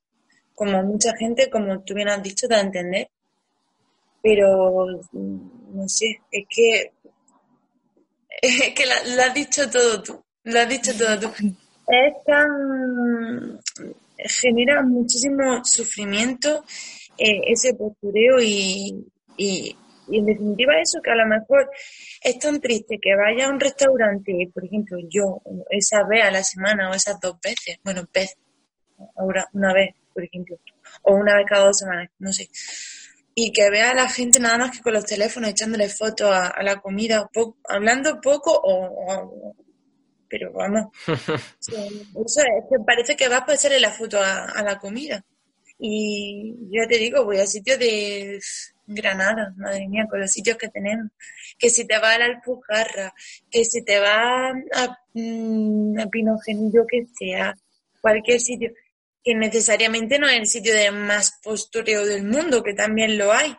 [0.54, 3.10] Como mucha gente, como tú bien has dicho, da a entender.
[4.22, 6.92] Pero, no sé, es que
[8.42, 11.28] es que lo has dicho todo tú, lo has dicho todo tú.
[11.88, 13.60] Es tan...
[14.16, 16.64] genera muchísimo sufrimiento
[17.16, 19.76] eh, ese postureo y, y,
[20.10, 21.70] en definitiva eso, que a lo mejor
[22.22, 26.42] es tan triste que vaya a un restaurante, por ejemplo, yo, esa vez a la
[26.42, 28.36] semana o esas dos veces, bueno, vez,
[29.16, 30.56] ahora una vez, por ejemplo,
[31.02, 32.48] o una vez cada dos semanas, no sé,
[33.40, 36.60] y que vea a la gente nada más que con los teléfonos echándole fotos a,
[36.64, 37.30] la comida,
[37.68, 39.54] hablando poco o,
[40.28, 45.24] pero vamos, eso es que parece que vas a echarle la foto a, la comida.
[45.78, 48.40] Y ya te digo, voy a sitios de
[48.88, 51.12] Granada, madre mía, con los sitios que tenemos.
[51.56, 53.14] Que si te va a la Alpujarra,
[53.48, 57.54] que si te va a, mm, a Pinogenillo, que sea,
[58.00, 58.72] cualquier sitio
[59.28, 63.54] que necesariamente no es el sitio de más postureo del mundo, que también lo hay.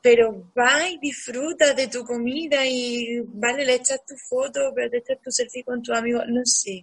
[0.00, 4.98] Pero va y disfruta de tu comida y, vale, le echas tu foto, pero te
[5.00, 6.82] echas tu selfie con tu amigo, no sé.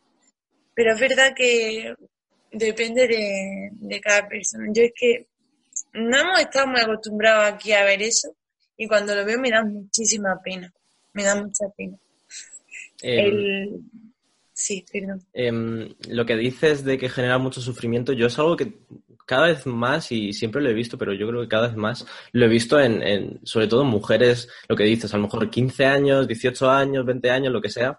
[0.76, 1.96] Pero es verdad que
[2.52, 4.68] depende de, cada persona.
[4.72, 5.26] Yo es que
[5.94, 8.36] no hemos estado muy acostumbrados aquí a ver eso
[8.78, 10.72] y cuando lo veo me da muchísima pena.
[11.14, 11.98] Me da mucha pena.
[13.02, 13.82] El,
[14.62, 15.24] Sí, perdón.
[15.34, 18.72] Em, lo que dices de que genera mucho sufrimiento, yo es algo que
[19.26, 22.06] cada vez más, y siempre lo he visto, pero yo creo que cada vez más
[22.32, 25.86] lo he visto en, sobre todo en mujeres, lo que dices, a lo mejor 15
[25.88, 27.98] años, 18 años, 20 años, lo que sea,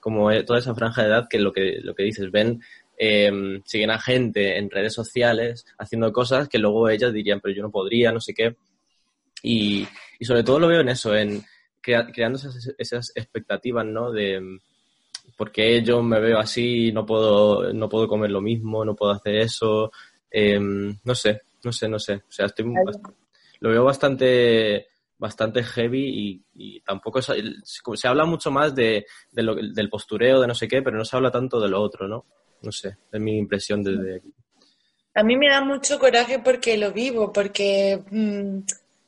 [0.00, 2.60] como toda esa franja de edad que lo que, lo que dices, ven,
[2.98, 7.62] em, siguen a gente en redes sociales haciendo cosas que luego ellas dirían, pero yo
[7.62, 8.56] no podría, no sé qué.
[9.44, 9.86] Y,
[10.18, 11.44] y sobre todo lo veo en eso, en
[11.80, 14.10] creando esas, esas expectativas, ¿no?
[14.10, 14.58] De,
[15.40, 19.36] porque yo me veo así, no puedo, no puedo comer lo mismo, no puedo hacer
[19.36, 19.90] eso,
[20.30, 22.16] em, no sé, no sé, no sé.
[22.16, 22.66] O sea, estoy,
[23.60, 30.42] lo veo bastante bastante heavy y, tampoco se, se, habla mucho más de, del postureo,
[30.42, 32.26] de no sé qué, pero no se habla tanto de lo otro, ¿no?
[32.60, 34.34] No sé, es mi impresión desde aquí.
[35.14, 38.58] A mí me da mucho coraje porque lo vivo, porque mm,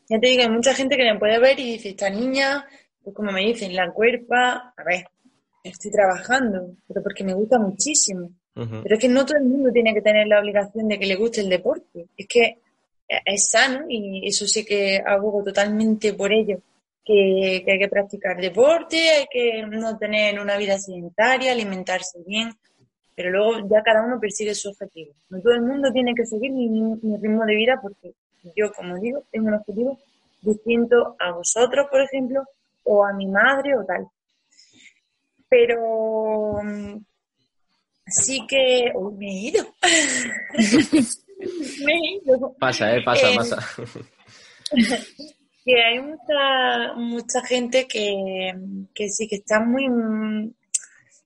[0.09, 2.67] ya te digo, hay mucha gente que me puede ver y dice, esta niña,
[3.05, 5.05] pues como me dicen, la cuerpa, a ver,
[5.63, 8.31] estoy trabajando, pero porque me gusta muchísimo.
[8.55, 11.17] Pero es que no todo el mundo tiene que tener la obligación de que le
[11.17, 12.07] guste el deporte.
[12.17, 12.59] Es que
[13.09, 16.59] es sano y eso sí que abogo totalmente por ello.
[17.05, 22.53] Que, hay que practicar deporte, hay que no tener una vida sedentaria, alimentarse bien,
[23.17, 25.13] pero luego ya cada uno persigue su objetivo.
[25.31, 28.13] No todo el mundo tiene que seguir mi, mi ritmo de vida porque
[28.55, 29.99] yo, como digo, tengo un objetivo
[30.43, 32.43] distinto a vosotros, por ejemplo,
[32.85, 34.07] o a mi madre o tal
[35.53, 36.63] pero
[38.07, 38.91] sí que...
[38.95, 39.75] Uy, me he ido.
[41.85, 42.57] me he ido.
[42.59, 43.03] Pasa, ¿eh?
[43.05, 43.59] Pasa, eh, pasa.
[45.65, 48.55] que hay mucha, mucha gente que,
[48.95, 50.55] que sí, que está muy...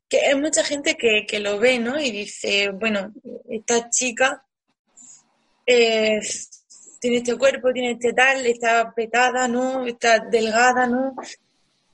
[0.09, 2.01] que hay mucha gente que, que lo ve, ¿no?
[2.01, 3.13] Y dice, bueno,
[3.49, 4.45] esta chica
[5.65, 6.19] eh,
[6.99, 9.87] tiene este cuerpo, tiene este tal, está petada, ¿no?
[9.87, 11.15] Está delgada, ¿no?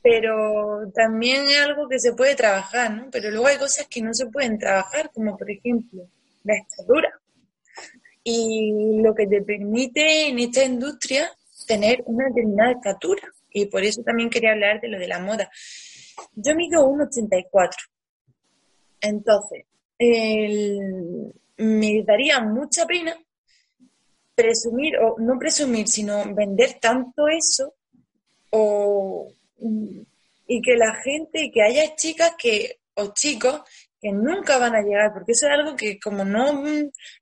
[0.02, 3.08] Pero también es algo que se puede trabajar, ¿no?
[3.10, 6.08] Pero luego hay cosas que no se pueden trabajar, como por ejemplo
[6.42, 7.20] la estatura.
[8.24, 11.30] Y lo que te permite en esta industria
[11.66, 13.22] tener una determinada estatura.
[13.50, 15.50] Y por eso también quería hablar de lo de la moda.
[16.34, 17.70] Yo mido 1,84.
[19.00, 19.66] Entonces,
[21.58, 23.16] me daría mucha pena
[24.34, 27.74] presumir, o no presumir, sino vender tanto eso
[28.50, 29.32] o
[30.46, 33.62] y que la gente, que haya chicas que, o chicos
[34.02, 36.64] que nunca van a llegar, porque eso es algo que como no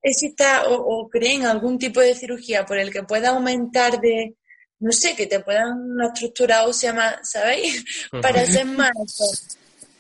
[0.03, 4.35] exista o, creen algún tipo de cirugía por el que pueda aumentar de,
[4.79, 7.85] no sé, que te puedan una estructura ósea más, ¿sabéis?
[8.23, 8.91] Para ser más.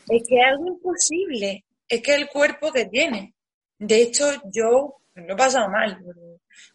[0.09, 3.35] Es que es algo imposible, es que el cuerpo que tiene.
[3.79, 6.03] De hecho, yo lo he pasado mal.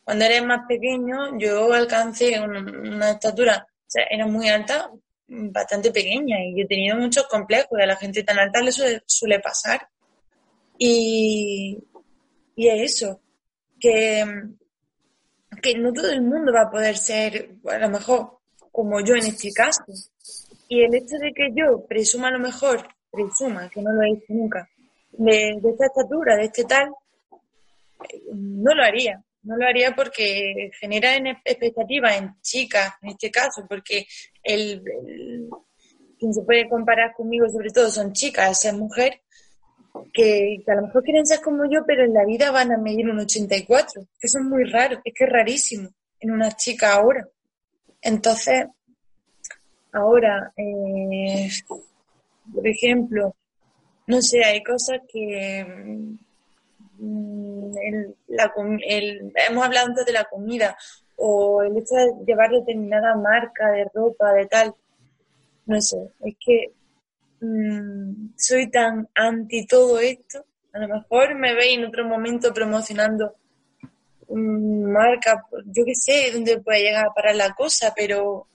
[0.03, 4.91] Cuando eres más pequeño, yo alcancé una, estatura, o sea, era muy alta,
[5.27, 7.79] bastante pequeña y he tenido muchos complejos.
[7.79, 9.87] A la gente tan alta le suele, pasar.
[10.77, 11.77] Y,
[12.55, 13.21] y es eso,
[13.79, 14.25] que,
[15.61, 18.39] que no todo el mundo va a poder ser, a lo mejor,
[18.71, 19.83] como yo en este caso.
[20.67, 24.11] Y el hecho de que yo presuma a lo mejor, presuma, que no lo he
[24.11, 24.67] hecho nunca,
[25.11, 26.89] de, de esta estatura, de este tal,
[28.33, 29.23] no lo haría.
[29.45, 34.07] No lo haría porque genera expectativas en chicas, en este caso, porque
[34.43, 34.81] el,
[36.19, 39.21] quien se puede comparar conmigo sobre todo son chicas, ser mujer,
[40.13, 43.07] que, a lo mejor quieren ser como yo, pero en la vida van a medir
[43.09, 47.27] un 84, que eso es muy raro, es que es rarísimo en una chica ahora.
[48.01, 48.65] Entonces,
[49.91, 51.49] ahora, eh,
[52.53, 53.35] por ejemplo,
[54.07, 55.65] no sé, hay cosas que
[56.99, 58.51] el- la
[58.87, 60.77] el- hemos hablado antes de la comida
[61.17, 64.73] o el hecho de llevar determinada marca de ropa, de tal,
[65.65, 66.71] no sé, es que
[67.41, 70.45] mm, soy tan anti todo esto.
[70.73, 73.35] A lo mejor me veis en otro momento promocionando
[74.29, 78.47] mm, marca, yo qué sé, dónde puede llegar a parar la cosa, pero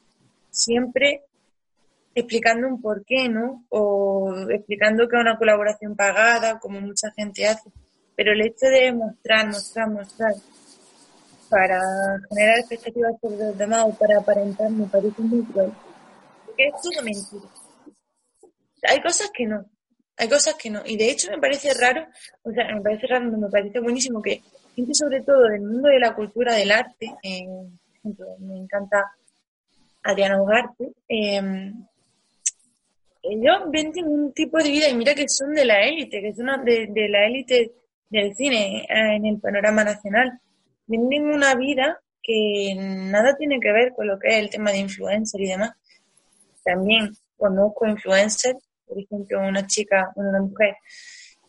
[0.50, 1.22] siempre
[2.14, 3.64] explicando un porqué, ¿no?
[3.70, 7.70] O explicando que es una colaboración pagada, como mucha gente hace.
[8.20, 10.34] Pero el hecho de mostrar, mostrar, mostrar
[11.48, 11.80] para
[12.28, 15.72] generar expectativas sobre los demás o para aparentar me parece muy cruel.
[16.44, 17.50] Porque es todo mentira.
[18.90, 19.64] Hay cosas que no,
[20.18, 20.82] hay cosas que no.
[20.84, 22.06] Y de hecho me parece raro,
[22.42, 24.42] o sea, me parece raro, me parece buenísimo que
[24.76, 29.12] gente sobre todo del mundo de la cultura, del arte, eh, por ejemplo, me encanta
[30.02, 31.72] Adriana Ugarte, eh,
[33.22, 36.62] ellos venden un tipo de vida y mira que son de la élite, que son
[36.66, 37.80] de la élite
[38.10, 40.38] del cine eh, en el panorama nacional.
[40.86, 44.78] Venden una vida que nada tiene que ver con lo que es el tema de
[44.78, 45.72] influencer y demás.
[46.64, 50.76] También conozco influencers, por ejemplo, una chica, una mujer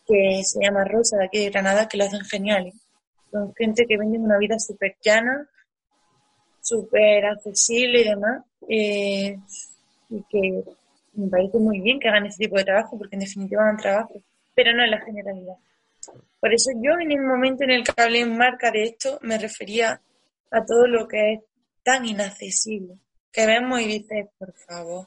[0.06, 2.74] que se llama Rosa de aquí de Granada, que lo hacen geniales.
[3.30, 5.48] Son gente que venden una vida súper llana,
[6.60, 8.42] súper accesible y demás.
[8.68, 9.36] eh,
[10.08, 10.62] y que
[11.14, 14.22] me parece muy bien que hagan ese tipo de trabajo, porque en definitiva hagan trabajo,
[14.54, 15.56] pero no en la generalidad.
[16.42, 19.38] Por eso yo en el momento en el que hablé en marca de esto, me
[19.38, 20.00] refería
[20.50, 21.40] a todo lo que es
[21.84, 22.96] tan inaccesible,
[23.30, 25.06] que vemos y dices, por favor,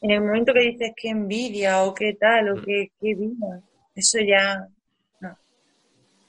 [0.00, 3.60] en el momento que dices que envidia o qué tal o que, qué vida,
[3.94, 4.66] eso ya
[5.20, 5.36] no.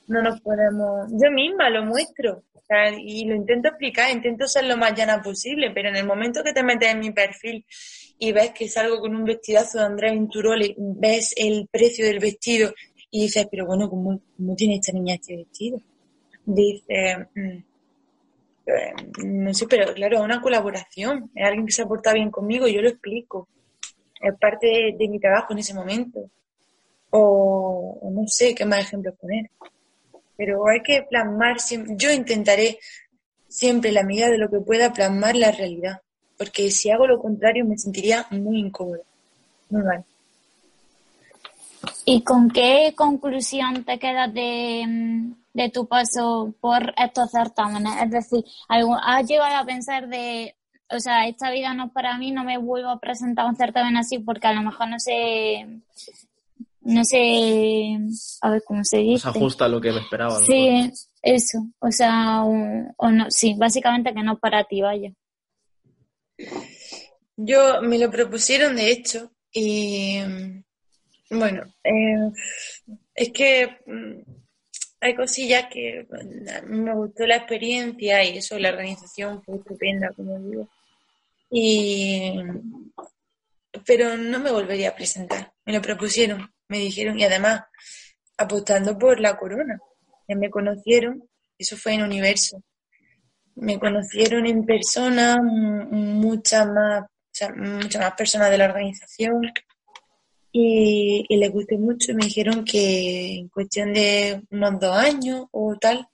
[0.10, 1.10] No nos podemos.
[1.12, 5.21] Yo misma lo muestro o sea, y lo intento explicar, intento ser lo más llana
[5.21, 7.65] posible, pero en el momento que te metes en mi perfil
[8.19, 12.74] y ves que salgo con un vestidazo de Andrea Venturoli, ves el precio del vestido
[13.12, 15.80] y dices, pero bueno, ¿cómo, cómo tiene esta niña este vestido?
[16.45, 17.63] Dice, mm,
[18.65, 18.93] eh,
[19.24, 22.67] no sé, pero claro, es una colaboración, es alguien que se ha portado bien conmigo,
[22.67, 23.47] yo lo explico,
[24.21, 26.30] es parte de, mi trabajo en ese momento.
[27.10, 29.50] O, no sé qué más ejemplos poner.
[30.38, 32.80] Pero hay que plasmar, siempre, yo intentaré
[33.47, 36.02] siempre, la medida de lo que pueda, plasmar la realidad.
[36.38, 39.02] Porque si hago lo contrario me sentiría muy incómoda.
[39.69, 40.06] Muy mal.
[42.06, 47.94] ¿Y con qué conclusión te quedas de, mm, de tu paso por estos certámenes?
[48.04, 50.56] Es decir, ¿has llegado a pensar de,
[50.90, 53.56] o sea, esta vida no es para mí, no me vuelvo a presentar a un
[53.56, 55.68] certamen así porque a lo mejor no sé,
[56.82, 57.98] no sé,
[58.42, 60.38] a ver cómo se Se ajusta a lo que me esperaba.
[60.40, 62.54] Sí, eso, o sea, o,
[62.98, 65.12] o no, sí, básicamente que no es para ti, vaya.
[67.38, 70.20] Yo me lo propusieron, de hecho, y
[71.32, 72.32] bueno, eh,
[73.15, 74.22] es que mm,
[75.02, 80.39] hay cosillas que mm, me gustó la experiencia y eso, la organización fue estupenda, como
[80.39, 80.70] digo.
[81.50, 82.36] Y,
[83.86, 85.52] pero no me volvería a presentar.
[85.65, 87.63] Me lo propusieron, me dijeron, y además
[88.38, 89.80] apostando por la corona.
[90.28, 91.24] Ya me conocieron,
[91.58, 92.62] eso fue en Universo.
[93.56, 99.41] Me conocieron en persona, m- muchas más, o sea, muchas más personas de la organización
[100.52, 106.08] y, les gusté mucho me dijeron que en cuestión de unos dos años o tal,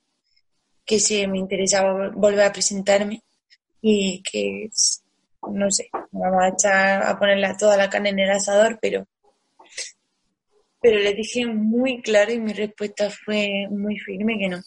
[0.84, 3.22] que si me interesaba vol- volver a presentarme
[3.80, 4.70] y que,
[5.50, 9.06] no sé, vamos a echar a ponerla toda la carne en el asador, pero,
[10.80, 14.60] pero les dije muy claro y mi respuesta fue muy firme que no,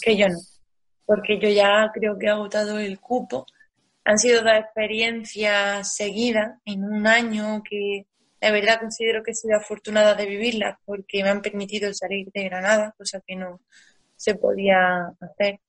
[0.00, 0.38] que yo no,
[1.04, 3.46] porque yo ya creo que he agotado el cupo.
[4.04, 8.06] Han sido dos experiencias seguidas en un año que
[8.40, 12.44] la verdad considero que he sido afortunada de vivirlas porque me han permitido salir de
[12.44, 13.60] Granada, cosa que no
[14.14, 15.60] se podía hacer,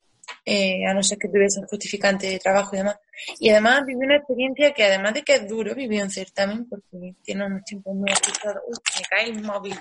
[0.46, 3.00] eh, a no ser que tuviese un justificante de trabajo y demás.
[3.40, 7.16] Y además viví una experiencia que además de que es duro, viví un certamen porque
[7.24, 8.64] tiene unos tiempos muy ajustados.
[8.68, 9.76] Uy, me cae el móvil.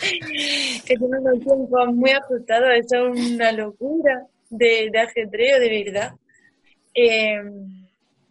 [0.86, 6.12] que tiene unos tiempos muy ajustados, eso es una locura de, de de verdad.
[6.94, 7.42] Eh,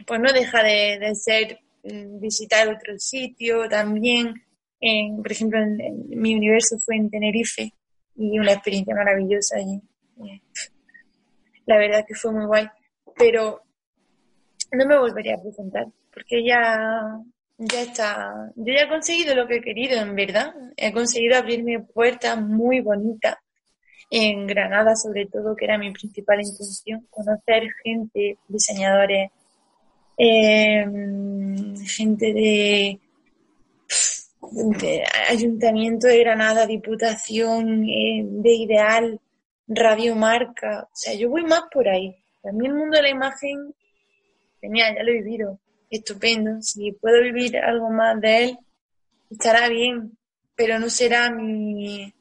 [0.05, 4.33] pues no deja de, de ser visitar otro sitio también.
[4.79, 7.73] En, por ejemplo, en, mi universo fue en Tenerife
[8.15, 9.81] y una experiencia maravillosa allí.
[10.25, 10.41] Eh,
[11.65, 12.67] La verdad que fue muy guay,
[13.15, 13.61] pero
[14.71, 17.19] no me volvería a presentar porque ya,
[17.57, 18.51] ya está.
[18.55, 20.53] Yo ya he conseguido lo que he querido, en verdad.
[20.77, 23.35] He conseguido abrirme puertas muy bonitas
[24.09, 29.31] en Granada, sobre todo, que era mi principal intención, conocer gente, diseñadores,
[30.17, 30.85] eh,
[31.85, 32.99] gente de
[35.29, 39.19] Ayuntamiento de Granada, Diputación eh, de Ideal,
[39.67, 40.87] Radio Marca.
[40.91, 42.15] O sea, yo voy más por ahí.
[42.41, 43.73] También el mundo de la imagen,
[44.61, 45.59] genial, ya lo he vivido.
[45.89, 46.61] Estupendo.
[46.61, 48.57] Si puedo vivir algo más de él,
[49.29, 50.17] estará bien,
[50.55, 52.13] pero no será mi,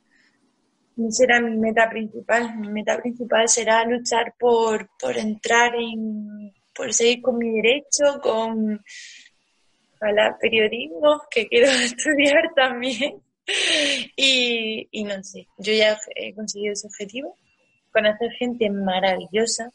[0.97, 2.57] no será mi meta principal.
[2.59, 8.83] Mi meta principal será luchar por, por entrar en, por seguir con mi derecho, con
[10.01, 13.23] la periodismo, que quiero estudiar también.
[14.17, 17.37] Y, y no sé, yo ya he conseguido ese objetivo,
[17.93, 19.73] conocer gente maravillosa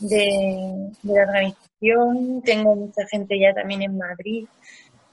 [0.00, 4.46] de, la organización, tengo mucha gente ya también en Madrid,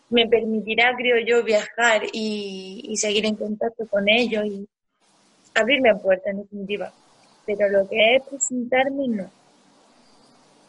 [0.10, 4.68] me permitirá, creo yo, viajar y, seguir en contacto con ellos y
[5.56, 6.94] abrirme puertas, en definitiva.
[7.46, 9.32] Pero lo que es presentarme, no.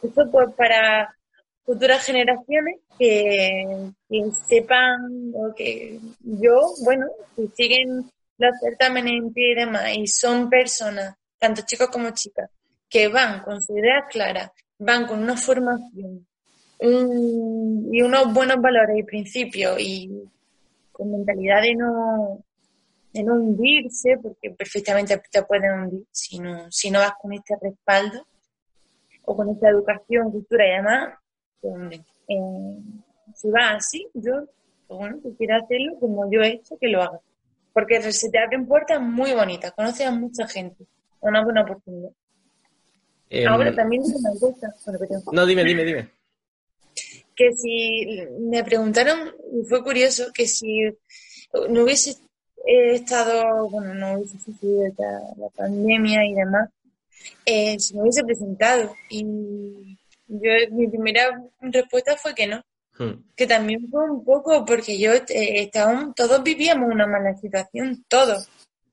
[0.02, 1.14] Esto pues para
[1.64, 3.90] futuras generaciones que,
[4.46, 10.50] sepan o que yo, bueno, si siguen los certámenes en pie y demás y son
[10.50, 12.50] personas, tanto chicos como chicas,
[12.88, 16.26] que van con su idea clara, van con una formación
[16.80, 20.10] y unos buenos valores y principios y
[20.90, 22.44] con mentalidad de no,
[23.12, 27.54] de no hundirse, porque perfectamente te pueden hundir si no, si no vas con este
[27.60, 28.26] respaldo
[29.24, 31.18] o con esta educación, cultura y demás,
[31.60, 32.78] pues, eh,
[33.34, 34.44] si va así, yo,
[34.86, 37.20] pues bueno, si quieres hacerlo como yo he hecho, que lo haga.
[37.72, 40.84] Porque se te abren puertas muy bonitas, conoces a mucha gente,
[41.20, 42.10] una buena oportunidad.
[43.30, 44.74] Em, Ahora también una cosa,
[45.32, 46.10] No, dime, dime, dime
[47.34, 50.82] que si me preguntaron, y fue curioso, que si
[51.70, 52.16] no hubiese
[52.64, 56.70] estado, bueno, no hubiese sucedido la, pandemia y demás,
[57.44, 58.94] eh, si me hubiese presentado.
[59.10, 59.98] Y
[60.28, 62.62] yo, mi primera respuesta fue que no.
[62.98, 63.24] Hmm.
[63.34, 65.70] Que también fue un poco porque yo eh,
[66.14, 68.48] todos vivíamos una mala situación, todos,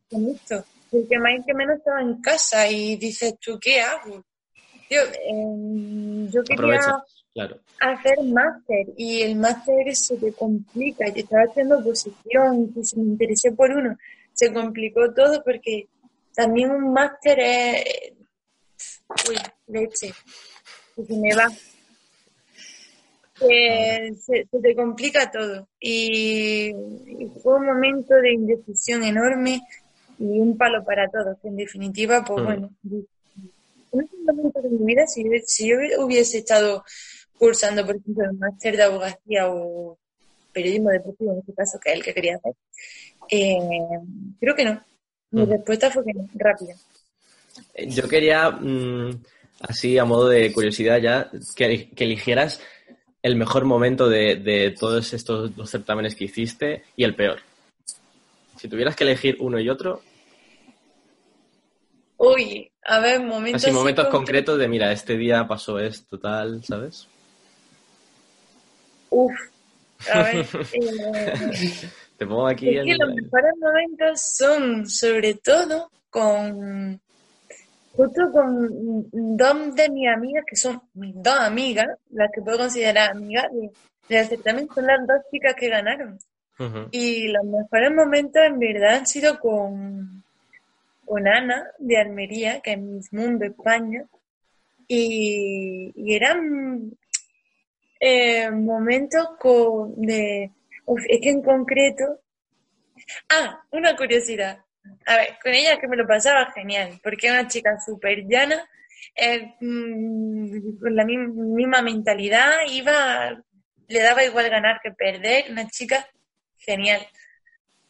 [0.10, 0.64] con esto.
[0.92, 4.24] El que más y que menos estaba en casa y dices, ¿tú qué hago?
[4.90, 7.04] Yo, eh, yo quería
[7.80, 11.08] hacer máster y el máster se te complica.
[11.10, 13.96] Yo estaba haciendo posición, si me interesé por uno,
[14.34, 15.88] se complicó todo porque
[16.34, 18.14] también un máster es...
[19.28, 19.36] Uy,
[19.68, 20.14] leche,
[20.96, 21.50] se me va.
[23.40, 26.72] se, te complica todo y,
[27.42, 29.62] fue un momento de indecisión enorme
[30.20, 31.38] y un palo para todos.
[31.44, 32.46] En definitiva, pues mm.
[32.46, 32.70] bueno,
[33.92, 36.84] en ese momento de mi vida, si, si yo hubiese estado
[37.38, 39.98] cursando, por ejemplo, el máster de abogacía o
[40.54, 42.54] periodismo deportivo, en este caso, que es el que quería hacer,
[43.30, 43.58] eh,
[44.40, 44.84] creo que no.
[45.32, 45.50] Mi mm.
[45.50, 46.76] respuesta fue que no, rápida.
[47.88, 49.24] Yo quería, mm,
[49.62, 52.62] así a modo de curiosidad ya, que, eligieras
[53.22, 57.40] el mejor momento de, todos estos dos certámenes que hiciste y el peor.
[58.58, 60.02] Si tuvieras que elegir uno y otro.
[62.18, 63.64] Uy, a ver, momentos.
[63.64, 67.08] Así, momentos concretos de, mira, este día pasó esto, tal, ¿sabes?
[69.10, 69.34] Uf,
[70.12, 70.46] a ver.
[70.74, 72.78] Eh, Te pongo aquí.
[72.78, 77.00] Es que los mejores momentos son, sobre todo, con.
[78.00, 83.12] Justo con dos de mis amigas, que son mis dos amigas, las que puedo considerar
[83.12, 83.72] amigas de,
[84.08, 86.18] de certamen, son las dos chicas que ganaron.
[86.92, 90.24] Y los mejores momentos, en verdad, han sido con,
[91.04, 94.06] con Ana de Almería, que es Miss Mundo España.
[94.88, 96.94] Y, y eran
[98.00, 100.52] eh, momentos con, de...
[101.06, 102.22] es que en concreto...
[103.28, 104.60] Ah, una curiosidad.
[105.06, 108.68] A ver, con ella que me lo pasaba genial, porque es una chica súper llana,
[109.16, 113.42] eh, mm, con la misma mentalidad, iba,
[113.88, 116.08] le daba igual ganar que perder, una chica
[116.58, 117.06] genial,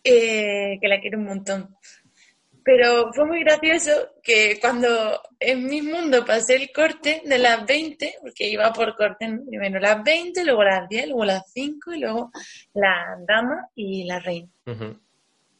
[0.04, 1.76] eh, que la quiero un montón.
[2.64, 3.92] Pero fue muy gracioso
[4.22, 9.28] que cuando en mi mundo pasé el corte de las 20, porque iba por corte
[9.48, 12.32] primero las 20, luego las 10, luego las 5 y luego
[12.74, 14.50] la dama y la reina.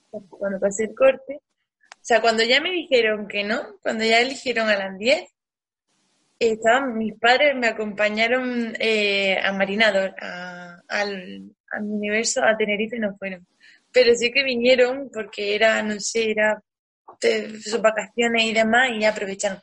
[0.10, 4.68] Cuando pasé el corte, o sea, cuando ya me dijeron que no, cuando ya eligieron
[4.70, 5.30] a las 10,
[6.40, 13.46] estaban mis padres me acompañaron eh, a Marinador, al, al universo, a Tenerife no fueron.
[13.92, 16.62] Pero sí que vinieron porque era, no sé, era
[17.62, 19.62] sus vacaciones y demás y aprovecharon.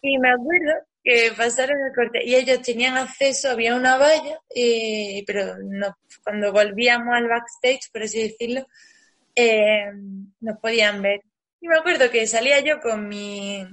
[0.00, 0.72] Y me acuerdo
[1.02, 6.52] que pasaron el corte y ellos tenían acceso, había una valla, eh, pero no, cuando
[6.52, 8.66] volvíamos al backstage, por así decirlo,
[9.36, 9.92] eh,
[10.40, 11.20] nos podían ver.
[11.60, 13.64] Y me acuerdo que salía yo con mi...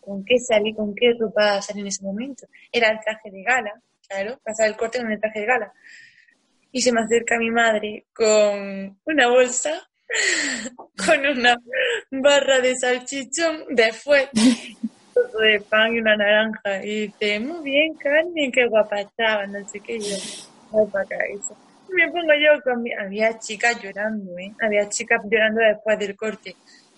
[0.00, 0.72] ¿Con qué salí?
[0.72, 2.46] ¿Con qué ropa salí en ese momento?
[2.70, 3.72] Era el traje de gala,
[4.08, 5.72] claro, pasaba el corte con el traje de gala.
[6.70, 9.88] y se me acerca mi madre con una bolsa,
[11.06, 11.56] con una
[12.12, 16.84] barra de salchichón, después de pan y una naranja.
[16.84, 19.98] Y dice, muy bien, Carmen, qué guapa estaba, no sé qué.
[19.98, 20.36] Yo, eso.
[20.72, 21.65] Y
[21.96, 22.92] me pongo yo con mi...
[22.92, 24.52] Había chicas llorando, ¿eh?
[24.60, 26.54] Había chicas llorando después del corte.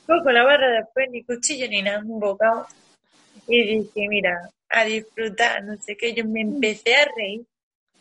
[0.07, 2.67] Cojo la barra después, ni cuchillo ni nada, un bocado.
[3.47, 6.15] Y dije, mira, a disfrutar, no sé qué.
[6.15, 7.43] Yo me empecé a reír.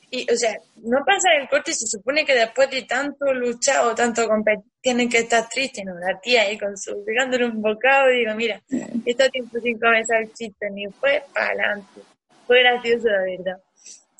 [0.10, 3.94] Y, o sea, no pasa el corte, se supone que después de tanto luchar o
[3.94, 6.00] tanto competir, tienen que estar tristes, ¿no?
[6.00, 8.62] La tía ahí con su, pegándole un bocado y digo, mira,
[9.06, 12.02] está tiempo sin comer salchicha, ni fue para adelante.
[12.46, 13.62] Fue gracioso, la verdad.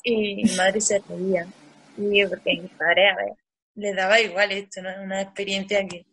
[0.02, 1.46] Y mi madre se reía.
[1.98, 3.32] Yo, porque mi padre, a ver,
[3.74, 4.90] le daba igual esto, ¿no?
[5.02, 6.06] Una experiencia que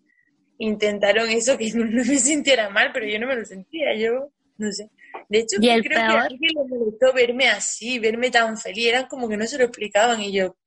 [0.58, 4.72] intentaron eso, que no, me sintiera mal, pero yo no me lo sentía, yo, no
[4.72, 4.90] sé.
[5.30, 8.88] De hecho, ¿Y el creo que a alguien le molestó verme así, verme tan feliz,
[8.88, 10.58] eran como que no se lo explicaban y yo,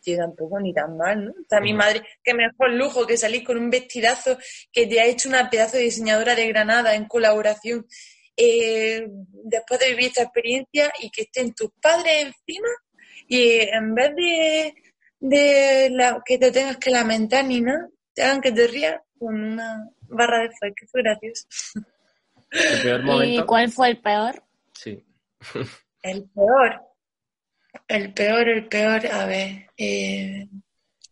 [0.00, 1.32] tío, tampoco ni tan mal, ¿no?
[1.40, 4.38] Está mi madre, que mejor lujo que salís con un vestidazo
[4.72, 7.86] que te ha hecho una pedazo de diseñadora de Granada en colaboración,
[8.36, 9.06] eh,
[9.44, 12.68] después de vivir esta experiencia y que estén tus padres encima
[13.32, 14.74] y en vez de,
[15.18, 19.34] de la, que te tengas que lamentar ni nada, te hagan que te rías con
[19.34, 21.46] una barra de fuego, que fue gracioso.
[22.50, 24.42] El peor ¿Y cuál fue el peor?
[24.74, 25.02] Sí.
[26.02, 26.82] El peor.
[27.88, 29.06] El peor, el peor.
[29.06, 30.48] A ver, eh,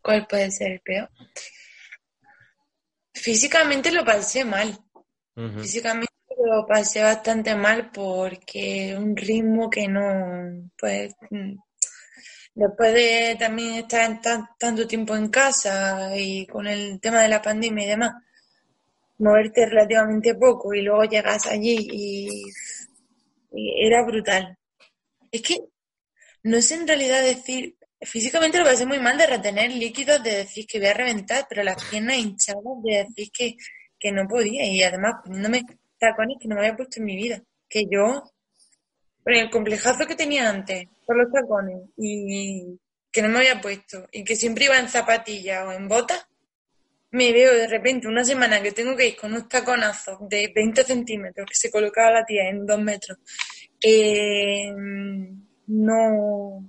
[0.03, 1.09] ¿cuál puede ser el peor?
[3.15, 4.77] Físicamente lo pasé mal.
[5.61, 6.13] Físicamente
[6.45, 11.15] lo pasé bastante mal porque un ritmo que no, pues,
[12.55, 17.43] después de también estar tan- tanto tiempo en casa y con el tema de la
[17.43, 18.13] pandemia y demás,
[19.19, 22.43] moverte relativamente poco y luego llegas allí y,
[23.53, 24.57] y era brutal.
[25.33, 25.59] Es que
[26.45, 30.67] no sé en realidad decir, físicamente lo pasé muy mal de retener líquidos, de decir
[30.67, 33.57] que voy a reventar, pero las piernas hinchadas de decir que,
[33.99, 35.63] que no podía y además poniéndome
[35.99, 37.43] tacones que no me había puesto en mi vida.
[37.69, 38.25] Que yo,
[39.23, 42.79] con el complejazo que tenía antes por los tacones y
[43.13, 46.27] que no me había puesto y que siempre iba en zapatillas o en botas,
[47.13, 50.85] me veo de repente una semana que tengo que ir con unos taconazos de 20
[50.85, 53.19] centímetros que se colocaba la tía en dos metros.
[53.83, 54.73] Eh,
[55.67, 56.65] no.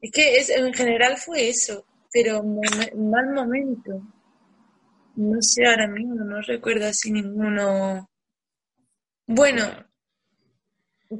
[0.00, 4.02] Es que es, en general fue eso, pero momen- mal momento.
[5.16, 8.08] No sé ahora mismo, no recuerdo así ninguno.
[9.26, 9.87] Bueno,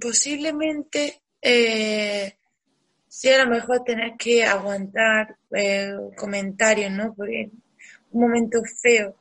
[0.00, 2.34] posiblemente eh,
[3.08, 7.14] sí a lo mejor tener que aguantar eh, comentarios, ¿no?
[7.14, 7.50] Porque
[8.12, 9.14] un momento feo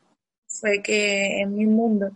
[0.48, 2.12] fue que en mi mundo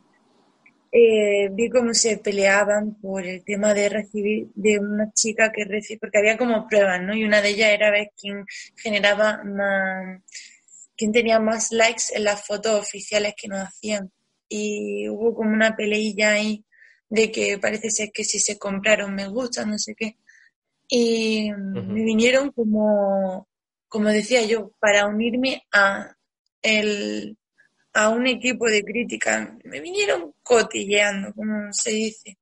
[0.92, 6.00] eh, vi cómo se peleaban por el tema de recibir de una chica que recibe,
[6.02, 7.16] porque había como pruebas, ¿no?
[7.16, 8.46] Y una de ellas era ver quién
[8.76, 10.22] generaba más,
[10.98, 14.12] quién tenía más likes en las fotos oficiales que nos hacían.
[14.50, 16.66] Y hubo como una peleilla ahí
[17.12, 20.16] de que parece ser que si se compraron me gusta, no sé qué.
[20.88, 23.48] Y me vinieron como,
[23.90, 26.16] como decía yo, para unirme a
[26.62, 27.38] el,
[27.94, 29.58] a un equipo de crítica.
[29.66, 32.38] Me vinieron cotilleando, como se dice.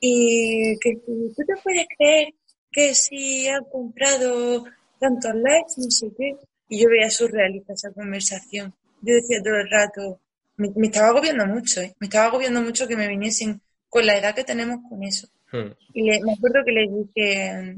[0.00, 2.34] Y que tú te puedes creer
[2.72, 4.64] que si han comprado
[4.98, 6.36] tantos likes, no sé qué.
[6.70, 8.74] Y yo veía surrealista esa conversación.
[9.02, 10.20] Yo decía todo el rato,
[10.56, 11.94] me, me estaba agobiando mucho, ¿eh?
[12.00, 15.28] me estaba agobiando mucho que me viniesen con la edad que tenemos con eso.
[15.52, 15.72] Hmm.
[15.92, 17.76] Y le- me acuerdo que le dije,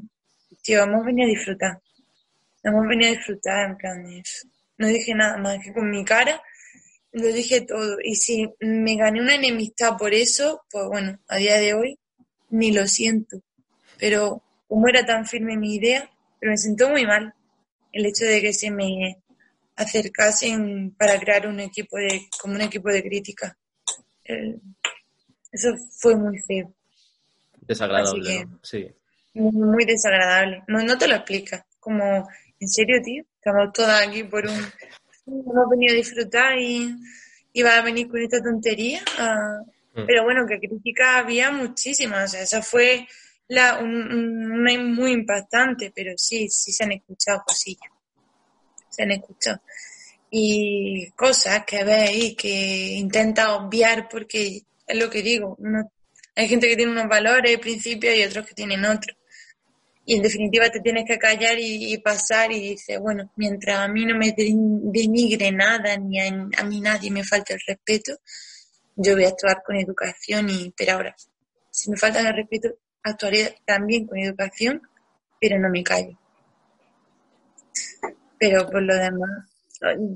[0.62, 1.80] tío, hemos venido a disfrutar.
[2.62, 4.22] Hemos venido a disfrutar, en plan, de-
[4.78, 6.40] no dije nada más que con mi cara,
[7.12, 7.96] lo dije todo.
[8.04, 11.98] Y si me gané una enemistad por eso, pues bueno, a día de hoy
[12.50, 13.40] ni lo siento.
[13.98, 16.08] Pero como era tan firme mi idea,
[16.38, 17.34] pero me sentó muy mal
[17.92, 19.18] el hecho de que se me
[19.76, 23.56] acercasen para crear un equipo de, como un equipo de crítica.
[24.24, 24.60] El-
[25.52, 26.74] eso fue muy feo.
[27.60, 28.58] Desagradable, Así que- ¿no?
[28.62, 28.88] Sí.
[29.34, 30.64] muy, desagradable.
[30.66, 31.64] No, no te lo explicas.
[31.78, 32.28] Como,
[32.58, 33.24] ¿en serio, tío?
[33.36, 34.52] Estamos todas aquí por un...
[35.26, 36.92] Hemos venido a disfrutar y,
[37.52, 39.00] y vas a venir con esta tontería.
[39.94, 40.06] Mm.
[40.06, 42.24] Pero bueno, que críticas había muchísimas.
[42.24, 43.06] O sea, esa fue
[43.48, 47.90] la, un, muy impactante, pero sí, sí se han escuchado cosillas.
[48.88, 49.60] Se han escuchado.
[50.30, 54.62] Y cosas que veis que intenta obviar porque
[54.92, 55.56] es lo que digo.
[55.58, 55.90] uno-
[56.34, 59.16] hay gente que tiene unos valores, principios y otros que tienen otros.
[60.04, 63.88] Y en definitiva te tienes que callar y, y pasar y dices, bueno, mientras a
[63.88, 66.26] mí no me de- denigre nada, ni a,
[66.58, 68.18] a mí nadie me falte el respeto,
[68.96, 71.14] yo voy a actuar con educación y, pero ahora,
[71.70, 72.70] si me faltan el respeto,
[73.02, 74.82] actuaré también con educación,
[75.40, 76.18] pero no me callo.
[78.38, 79.30] Pero por lo demás,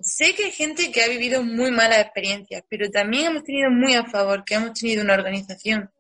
[0.03, 3.95] sé que hay gente que ha vivido muy malas experiencias, pero también hemos tenido muy
[3.95, 5.91] a favor, que hemos tenido una organización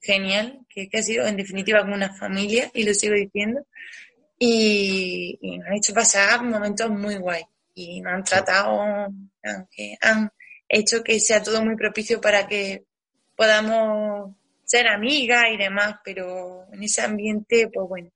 [0.00, 3.66] genial, que, ha sido en definitiva como una familia, y lo sigo diciendo,
[4.38, 7.44] y, y nos han hecho pasar momentos muy guay
[7.74, 8.80] y nos han tratado,
[10.00, 10.30] han
[10.68, 12.84] hecho que sea todo muy propicio para que
[13.36, 14.34] podamos
[14.64, 18.10] ser amigas y demás, pero en ese ambiente, pues bueno,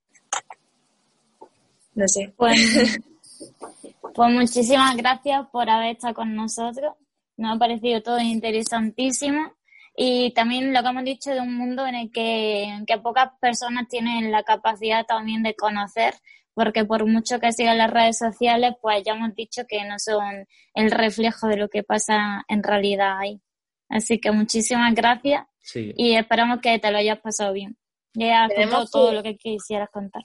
[1.95, 2.33] no sé.
[2.35, 2.99] Pues,
[4.17, 6.95] pues muchísimas gracias por haber estado con nosotros.
[7.37, 9.53] Nos ha parecido todo interesantísimo
[9.95, 13.87] y también lo que hemos dicho de un mundo en el que, que pocas personas
[13.87, 16.15] tienen la capacidad también de conocer
[16.55, 20.47] porque por mucho que sigan las redes sociales, pues ya hemos dicho que no son
[20.73, 23.39] el reflejo de lo que pasa en realidad ahí.
[23.87, 25.45] Así que muchísimas gracias
[25.75, 27.77] y esperamos que te lo hayas pasado bien.
[28.15, 30.23] Ya has contado todo lo que quisieras contar.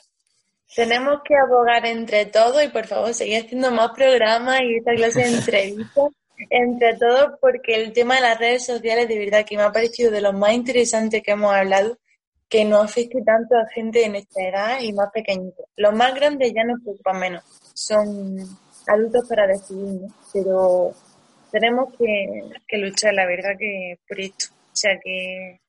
[0.75, 5.21] Tenemos que abogar entre todos y por favor seguir haciendo más programas y esta clase
[5.21, 6.09] de entrevistas
[6.51, 10.11] entre todos porque el tema de las redes sociales de verdad que me ha parecido
[10.11, 11.99] de los más interesantes que hemos hablado
[12.49, 15.65] que no afecte tanto a gente en esta edad y más pequeñitos.
[15.77, 18.37] Los más grandes ya nos preocupan menos, son
[18.87, 20.03] adultos para decidir,
[20.35, 20.93] pero
[21.51, 24.47] tenemos que, luchar, la verdad, que por esto.
[24.53, 25.61] O sea que,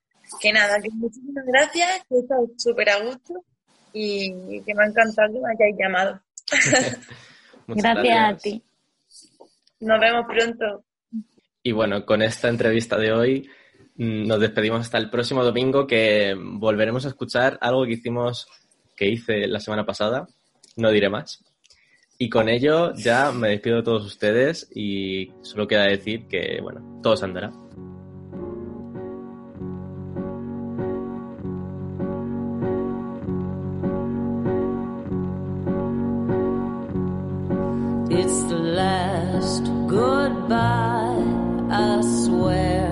[0.41, 3.45] que nada, que muchísimas gracias, que he estado súper a gusto
[3.93, 6.19] y que me ha encantado que me hayáis llamado.
[7.67, 8.63] gracias a ti.
[9.79, 10.83] Nos vemos pronto.
[11.61, 13.49] Y bueno, con esta entrevista de hoy
[13.95, 18.47] Mm, nos despedimos hasta el próximo domingo que volveremos a escuchar algo que hicimos,
[18.95, 20.27] que hice la semana pasada,
[20.77, 21.43] no diré más.
[22.17, 27.01] Y con ello ya me despido de todos ustedes y solo queda decir que, bueno,
[27.03, 27.51] todo se andará.
[38.15, 41.25] It's the last goodbye,
[41.71, 42.87] I swear.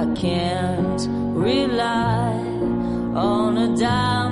[0.00, 1.06] I can't
[1.36, 2.32] rely
[3.14, 4.23] on a dime